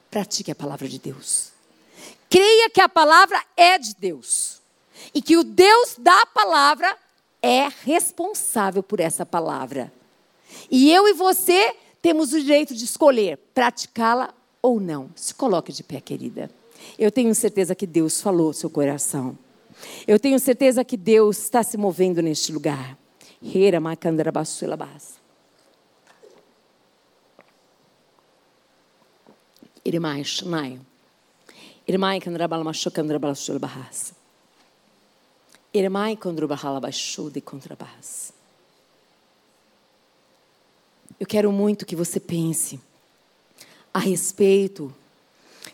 [0.10, 1.52] Pratique a palavra de Deus.
[2.30, 4.60] Creia que a palavra é de Deus.
[5.14, 6.98] E que o Deus da palavra
[7.41, 9.91] é responsável por essa palavra.
[10.69, 15.10] E eu e você temos o direito de escolher praticá-la ou não.
[15.15, 16.49] Se coloque de pé, querida.
[16.98, 19.38] Eu tenho certeza que Deus falou seu coração.
[20.07, 22.98] Eu tenho certeza que Deus está se movendo neste lugar.
[23.41, 23.80] Hera
[29.90, 29.90] Makandrabasuela Basa.
[29.90, 30.80] Irmai Shnai.
[31.88, 34.14] Irmai Kandrabala Mashokandrabala Shulbahas.
[35.74, 38.32] Irmai Kondrubahala Bashu de Contrabas.
[41.20, 42.80] Eu quero muito que você pense
[43.94, 44.94] a respeito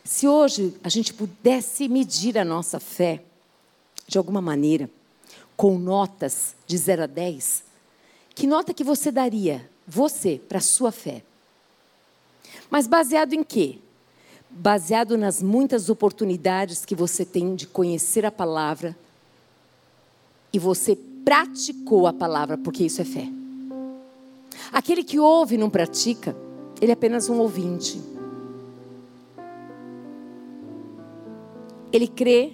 [0.04, 3.24] Se hoje a gente pudesse medir a nossa fé,
[4.08, 4.90] de alguma maneira,
[5.58, 7.64] com notas de 0 a 10,
[8.36, 11.24] que nota que você daria, você, para a sua fé?
[12.70, 13.80] Mas baseado em quê?
[14.58, 18.96] Baseado nas muitas oportunidades que você tem de conhecer a palavra
[20.54, 23.28] e você praticou a palavra, porque isso é fé.
[24.72, 26.34] Aquele que ouve e não pratica,
[26.82, 28.02] ele é apenas um ouvinte.
[31.92, 32.54] Ele crê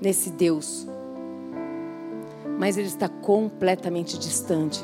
[0.00, 0.86] nesse Deus,
[2.58, 4.82] mas ele está completamente distante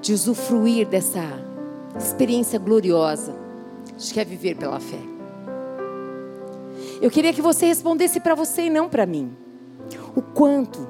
[0.00, 1.20] de usufruir dessa
[1.98, 3.34] experiência gloriosa
[3.96, 4.98] de quer viver pela fé.
[7.00, 9.36] Eu queria que você respondesse para você e não para mim.
[10.14, 10.88] O quanto,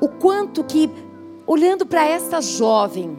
[0.00, 0.90] o quanto que,
[1.46, 3.18] olhando para esta jovem,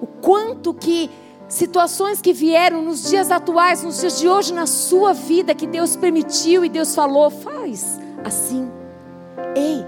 [0.00, 1.10] o quanto que
[1.48, 5.96] situações que vieram nos dias atuais, nos dias de hoje, na sua vida, que Deus
[5.96, 8.68] permitiu e Deus falou, faz assim.
[9.54, 9.84] Ei,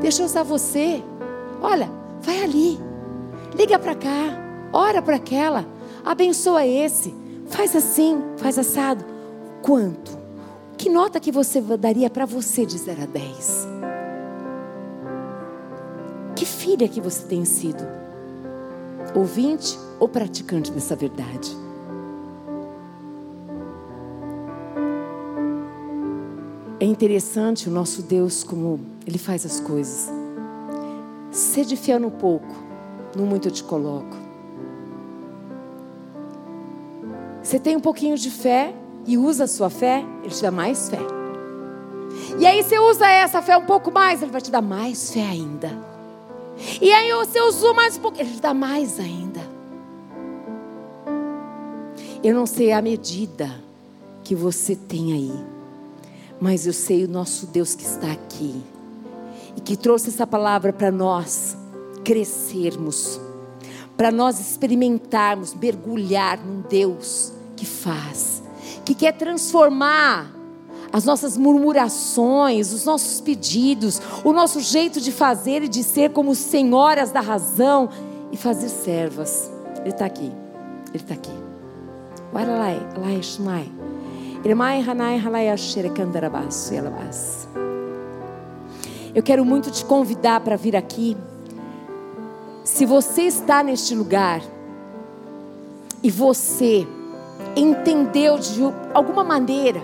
[0.00, 1.02] deixa eu usar você.
[1.60, 1.90] Olha,
[2.20, 2.80] vai ali,
[3.56, 5.66] liga para cá, ora para aquela,
[6.04, 7.14] abençoa esse,
[7.48, 9.04] faz assim, faz assado.
[9.62, 10.18] Quanto?
[10.76, 13.68] Que nota que você daria para você de 0 a 10?
[16.34, 17.86] Que filha que você tem sido?
[19.14, 21.54] Ouvinte ou praticante dessa verdade?
[26.78, 30.10] É interessante o nosso Deus como Ele faz as coisas.
[31.30, 32.69] Sede fiel no pouco,
[33.14, 34.16] no muito te coloco.
[37.42, 38.74] Você tem um pouquinho de fé
[39.06, 41.00] e usa a sua fé, Ele te dá mais fé.
[42.38, 45.22] E aí você usa essa fé um pouco mais, Ele vai te dar mais fé
[45.22, 45.70] ainda.
[46.80, 49.40] E aí você usou mais um pouco, Ele te dá mais ainda.
[52.22, 53.50] Eu não sei a medida
[54.22, 55.44] que você tem aí,
[56.38, 58.62] mas eu sei o nosso Deus que está aqui
[59.56, 61.56] e que trouxe essa palavra para nós
[62.04, 63.20] crescermos,
[63.96, 68.42] para nós experimentarmos, mergulhar num Deus que faz,
[68.84, 70.34] que quer transformar
[70.92, 76.34] as nossas murmurações, os nossos pedidos, o nosso jeito de fazer e de ser como
[76.34, 77.88] senhoras da razão
[78.32, 79.50] e fazer servas.
[79.80, 80.32] Ele está aqui,
[80.88, 81.30] ele está aqui.
[89.14, 91.16] Eu quero muito te convidar para vir aqui.
[92.72, 94.40] Se você está neste lugar
[96.02, 96.86] e você
[97.56, 98.62] entendeu de
[98.94, 99.80] alguma maneira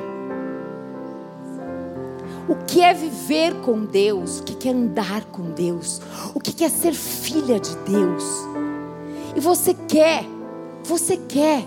[2.49, 6.01] o que é viver com Deus, o que é andar com Deus,
[6.33, 8.25] o que é ser filha de Deus,
[9.35, 10.25] e você quer,
[10.85, 11.65] você quer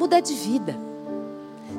[0.00, 0.76] mudar de vida.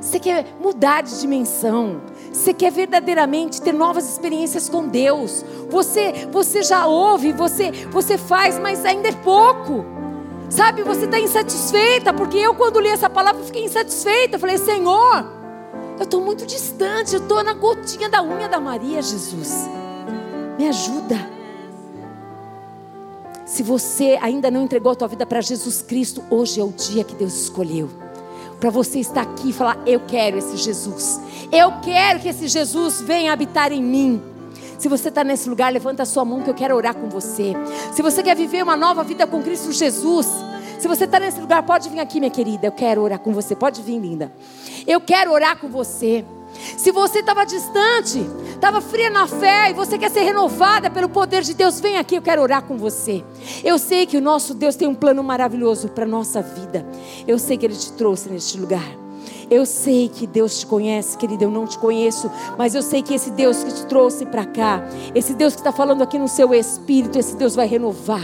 [0.02, 2.02] Você quer mudar de dimensão.
[2.36, 5.44] Você quer verdadeiramente ter novas experiências com Deus.
[5.70, 9.86] Você, você já ouve, você, você faz, mas ainda é pouco.
[10.49, 14.36] Sabe, você está insatisfeita, porque eu, quando li essa palavra, fiquei insatisfeita.
[14.36, 15.26] Eu falei, Senhor,
[15.98, 19.68] eu estou muito distante, eu estou na gotinha da unha da Maria, Jesus.
[20.57, 21.16] Me ajuda.
[23.45, 27.06] Se você ainda não entregou a tua vida para Jesus Cristo, hoje é o dia
[27.06, 28.05] que Deus escolheu
[28.60, 31.19] para você estar aqui e falar: Eu quero esse Jesus.
[31.52, 34.22] Eu quero que esse Jesus venha habitar em mim.
[34.77, 37.53] Se você está nesse lugar, levanta a sua mão que eu quero orar com você.
[37.94, 40.27] Se você quer viver uma nova vida com Cristo Jesus,
[40.77, 42.68] se você está nesse lugar, pode vir aqui, minha querida.
[42.68, 43.56] Eu quero orar com você.
[43.56, 44.32] Pode vir, linda.
[44.86, 46.26] Eu quero orar com você.
[46.77, 51.41] Se você estava distante, estava fria na fé e você quer ser renovada pelo poder
[51.41, 53.23] de Deus, vem aqui, eu quero orar com você.
[53.64, 56.86] Eu sei que o nosso Deus tem um plano maravilhoso para a nossa vida.
[57.27, 59.06] Eu sei que Ele te trouxe neste lugar.
[59.49, 61.44] Eu sei que Deus te conhece, querido.
[61.44, 64.84] Eu não te conheço, mas eu sei que esse Deus que te trouxe para cá,
[65.14, 68.23] esse Deus que está falando aqui no seu espírito, esse Deus vai renovar,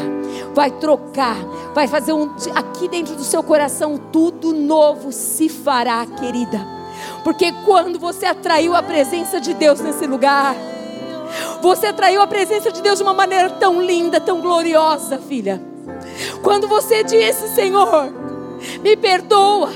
[0.54, 1.38] vai trocar,
[1.74, 6.81] vai fazer um, aqui dentro do seu coração tudo novo se fará, querida.
[7.24, 10.56] Porque quando você atraiu a presença de Deus nesse lugar,
[11.62, 15.62] você atraiu a presença de Deus de uma maneira tão linda, tão gloriosa, filha.
[16.42, 18.12] Quando você disse, Senhor,
[18.82, 19.72] me perdoa,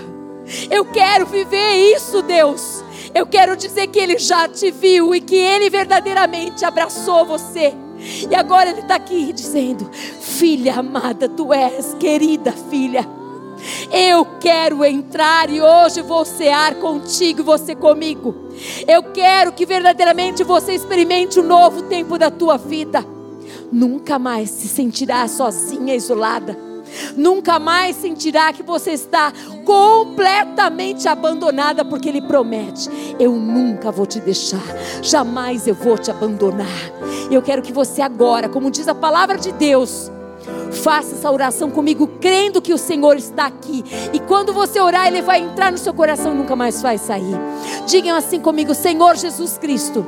[0.69, 2.84] eu quero viver isso, Deus.
[3.14, 7.73] Eu quero dizer que Ele já te viu e que Ele verdadeiramente abraçou você.
[8.30, 13.07] E agora Ele está aqui dizendo: Filha amada, tu és querida filha.
[13.91, 18.49] Eu quero entrar e hoje vou cear contigo e você comigo.
[18.88, 23.06] Eu quero que verdadeiramente você experimente o um novo tempo da tua vida.
[23.72, 26.57] Nunca mais se sentirá sozinha, isolada.
[27.18, 29.34] Nunca mais sentirá que você está
[29.66, 32.90] completamente abandonada, porque Ele promete:
[33.20, 34.64] Eu nunca vou te deixar,
[35.02, 36.68] jamais eu vou te abandonar.
[37.30, 40.12] Eu quero que você agora, como diz a palavra de Deus,
[40.84, 43.84] Faça essa oração comigo, crendo que o Senhor está aqui.
[44.14, 47.36] E quando você orar, Ele vai entrar no seu coração e nunca mais vai sair.
[47.88, 50.06] Digam assim comigo: Senhor Jesus Cristo,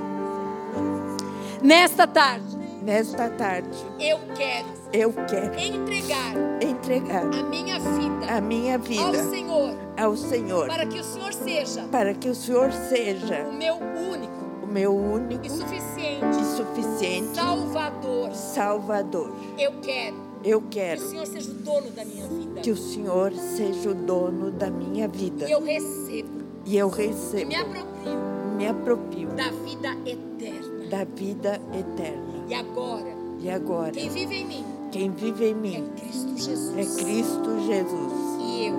[1.62, 8.78] nesta tarde, nesta tarde, eu quero, eu quero entregar, entregar a minha vida, a minha
[8.78, 13.48] vida ao Senhor, ao Senhor, para que o Senhor seja, para que o Senhor seja
[13.50, 18.34] o meu único, o meu único e suficiente, e suficiente Salvador.
[18.34, 19.34] Salvador.
[19.58, 22.62] Eu quero eu que quero o Senhor seja o dono da minha vida.
[22.62, 25.48] que o Senhor seja o dono da minha vida.
[25.48, 26.38] E eu recebo.
[26.66, 30.86] E eu E recebo, me aproprio me aproprio da vida eterna.
[30.90, 32.46] da vida eterna.
[32.48, 36.78] E agora, E agora, quem vive em mim quem vive em é mim Cristo Jesus.
[36.78, 38.14] é Cristo Jesus.
[38.42, 38.76] E eu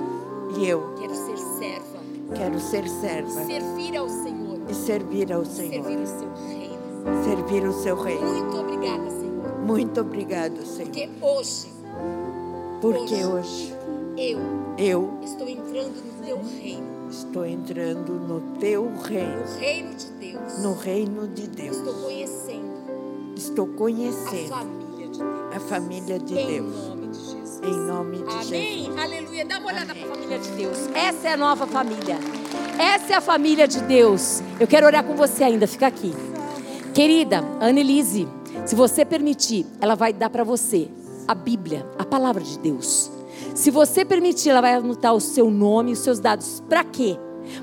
[0.59, 1.99] E eu quero ser serva,
[2.35, 7.25] quero ser serva servir ao Senhor, e servir ao servir Senhor, o seu reino.
[7.25, 8.27] servir o seu reino.
[8.27, 9.28] Muito obrigada, Senhor.
[9.65, 10.91] Muito obrigado, Senhor.
[10.91, 11.69] Porque hoje
[12.81, 13.75] Porque hoje
[14.17, 14.39] eu
[14.79, 20.59] eu estou entrando no teu reino, estou entrando no teu reino, no reino de Deus.
[20.63, 21.77] no reino de Deus.
[21.77, 22.79] Estou conhecendo
[23.37, 25.55] Estou a conhecendo família de Deus.
[25.55, 26.77] a família de em Deus.
[26.89, 27.61] nome de Jesus.
[27.63, 28.79] Em nome de Amém?
[28.85, 28.99] Jesus.
[28.99, 29.45] Aleluia.
[29.45, 30.79] Dá uma olhada para a família de Deus.
[30.95, 32.19] Essa é a nova família.
[32.79, 34.41] Essa é a família de Deus.
[34.61, 35.67] Eu quero orar com você ainda.
[35.67, 36.13] Fica aqui.
[36.95, 38.29] Querida Annelise,
[38.65, 40.89] se você permitir, ela vai dar para você
[41.27, 43.11] a Bíblia, a palavra de Deus.
[43.55, 46.63] Se você permitir, ela vai anotar o seu nome os seus dados.
[46.69, 47.19] Para quê?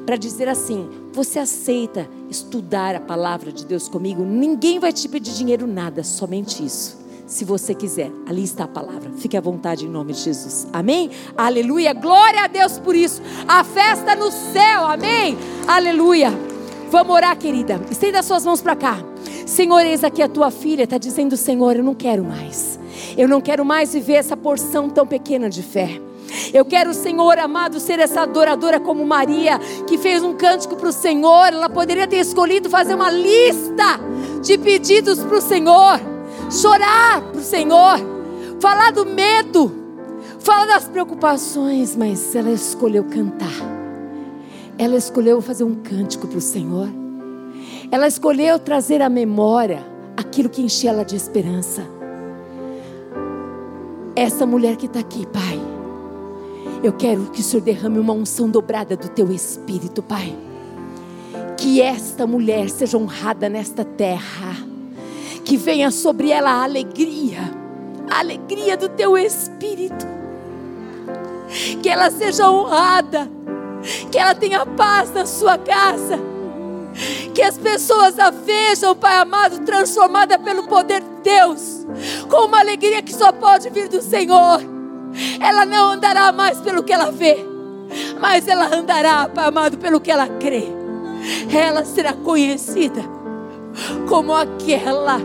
[0.06, 4.24] Para dizer assim: você aceita estudar a palavra de Deus comigo?
[4.24, 7.06] Ninguém vai te pedir dinheiro, nada, somente isso.
[7.26, 9.12] Se você quiser, ali está a palavra.
[9.18, 10.68] Fique à vontade em nome de Jesus.
[10.72, 11.10] Amém?
[11.36, 11.91] Aleluia.
[11.91, 13.22] Glória a Deus por isso.
[13.48, 14.86] A festa no céu.
[14.86, 15.36] Amém?
[15.68, 16.32] Aleluia.
[16.91, 17.82] Vamos orar, querida.
[17.90, 19.15] Estenda as suas mãos para cá.
[19.46, 20.84] Senhor, eis aqui a tua filha.
[20.84, 22.80] Está dizendo, Senhor, eu não quero mais.
[23.18, 26.02] Eu não quero mais viver essa porção tão pequena de fé.
[26.54, 30.94] Eu quero, Senhor amado, ser essa adoradora como Maria, que fez um cântico para o
[30.94, 31.48] Senhor.
[31.48, 34.00] Ela poderia ter escolhido fazer uma lista
[34.42, 36.00] de pedidos para o Senhor,
[36.50, 38.00] chorar para o Senhor,
[38.60, 39.72] falar do medo,
[40.40, 43.76] falar das preocupações, mas ela escolheu cantar.
[44.78, 47.05] Ela escolheu fazer um cântico para o Senhor.
[47.96, 49.82] Ela escolheu trazer à memória
[50.18, 51.82] aquilo que enchia ela de esperança.
[54.14, 55.58] Essa mulher que está aqui, Pai.
[56.84, 60.38] Eu quero que o Senhor derrame uma unção dobrada do teu espírito, Pai.
[61.56, 64.58] Que esta mulher seja honrada nesta terra.
[65.46, 67.50] Que venha sobre ela a alegria,
[68.12, 70.06] a alegria do teu espírito.
[71.82, 73.32] Que ela seja honrada.
[74.12, 76.35] Que ela tenha paz na sua casa.
[77.34, 81.86] Que as pessoas a vejam, Pai amado, transformada pelo poder de Deus,
[82.30, 84.62] com uma alegria que só pode vir do Senhor.
[85.40, 87.38] Ela não andará mais pelo que ela vê,
[88.20, 90.68] mas ela andará, Pai amado, pelo que ela crê.
[91.54, 93.02] Ela será conhecida
[94.08, 95.20] como aquela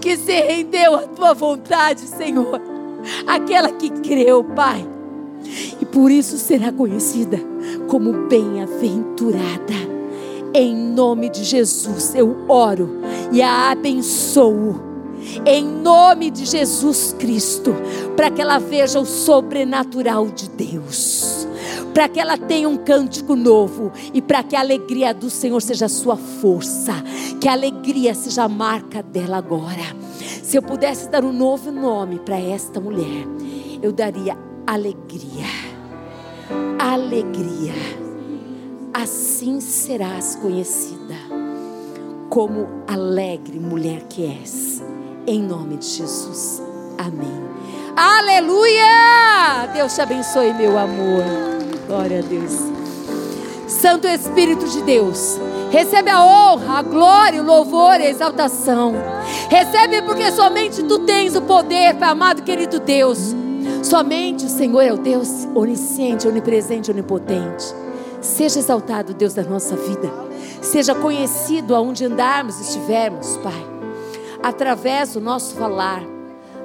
[0.00, 2.60] que se rendeu à tua vontade, Senhor.
[3.26, 4.86] Aquela que creu, Pai.
[5.80, 7.38] E por isso será conhecida
[7.88, 9.97] como bem-aventurada.
[10.54, 13.00] Em nome de Jesus eu oro
[13.32, 14.88] e a abençoo.
[15.44, 17.74] Em nome de Jesus Cristo,
[18.16, 21.46] para que ela veja o sobrenatural de Deus,
[21.92, 25.86] para que ela tenha um cântico novo e para que a alegria do Senhor seja
[25.86, 26.94] a sua força,
[27.40, 29.96] que a alegria seja a marca dela agora.
[30.42, 33.26] Se eu pudesse dar um novo nome para esta mulher,
[33.82, 35.46] eu daria alegria.
[36.78, 38.07] Alegria.
[38.92, 41.14] Assim serás conhecida
[42.28, 44.82] como alegre mulher que és.
[45.26, 46.62] Em nome de Jesus.
[46.96, 47.48] Amém.
[47.96, 49.66] Aleluia!
[49.74, 51.24] Deus te abençoe, meu amor.
[51.86, 52.52] Glória a Deus.
[53.66, 55.38] Santo Espírito de Deus,
[55.70, 58.94] recebe a honra, a glória, o louvor a exaltação.
[59.50, 63.34] Recebe porque somente tu tens o poder, Pai amado, querido Deus.
[63.82, 67.66] Somente o Senhor é o Deus onisciente, onipresente, onipotente.
[68.20, 70.10] Seja exaltado, Deus da nossa vida.
[70.60, 73.66] Seja conhecido aonde andarmos, estivermos, Pai.
[74.42, 76.02] Através do nosso falar,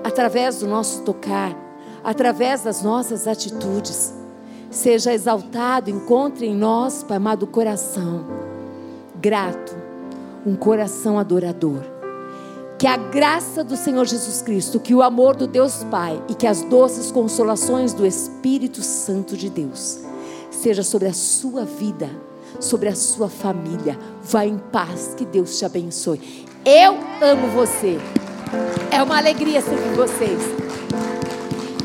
[0.03, 1.55] através do nosso tocar,
[2.03, 4.13] através das nossas atitudes.
[4.69, 8.43] Seja exaltado, encontre em nós, Pai amado, coração
[9.23, 9.73] grato,
[10.45, 11.79] um coração adorador.
[12.77, 16.45] Que a graça do Senhor Jesus Cristo, que o amor do Deus Pai e que
[16.45, 20.01] as doces consolações do Espírito Santo de Deus
[20.55, 22.09] seja sobre a sua vida,
[22.59, 23.97] sobre a sua família.
[24.23, 26.45] Vá em paz, que Deus te abençoe.
[26.65, 27.99] Eu amo você.
[28.91, 30.39] É uma alegria servir vocês.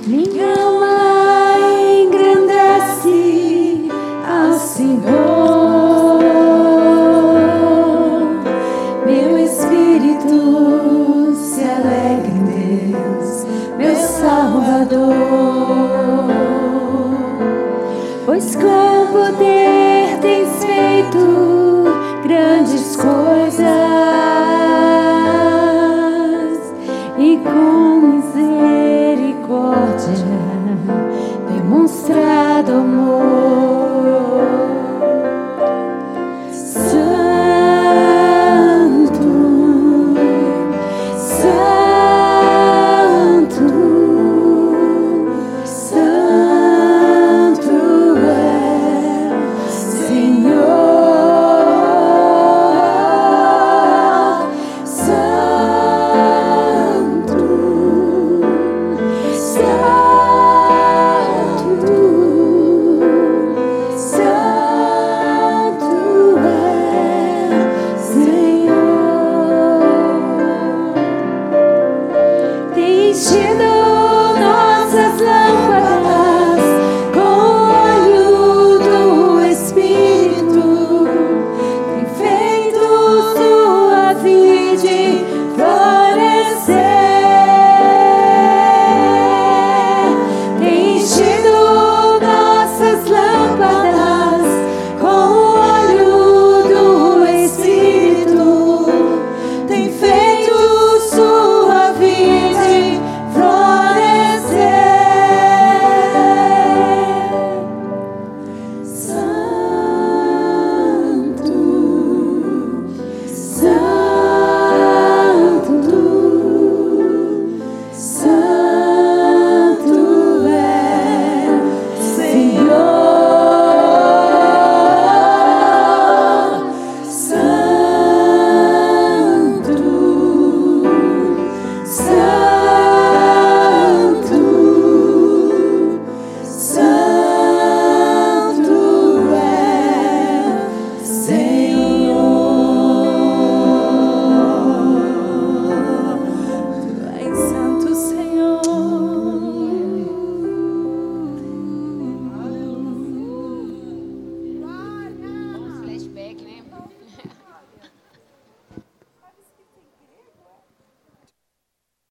[0.06, 1.56] Minha alma
[2.02, 3.88] engrandece
[4.26, 5.27] ao Senhor.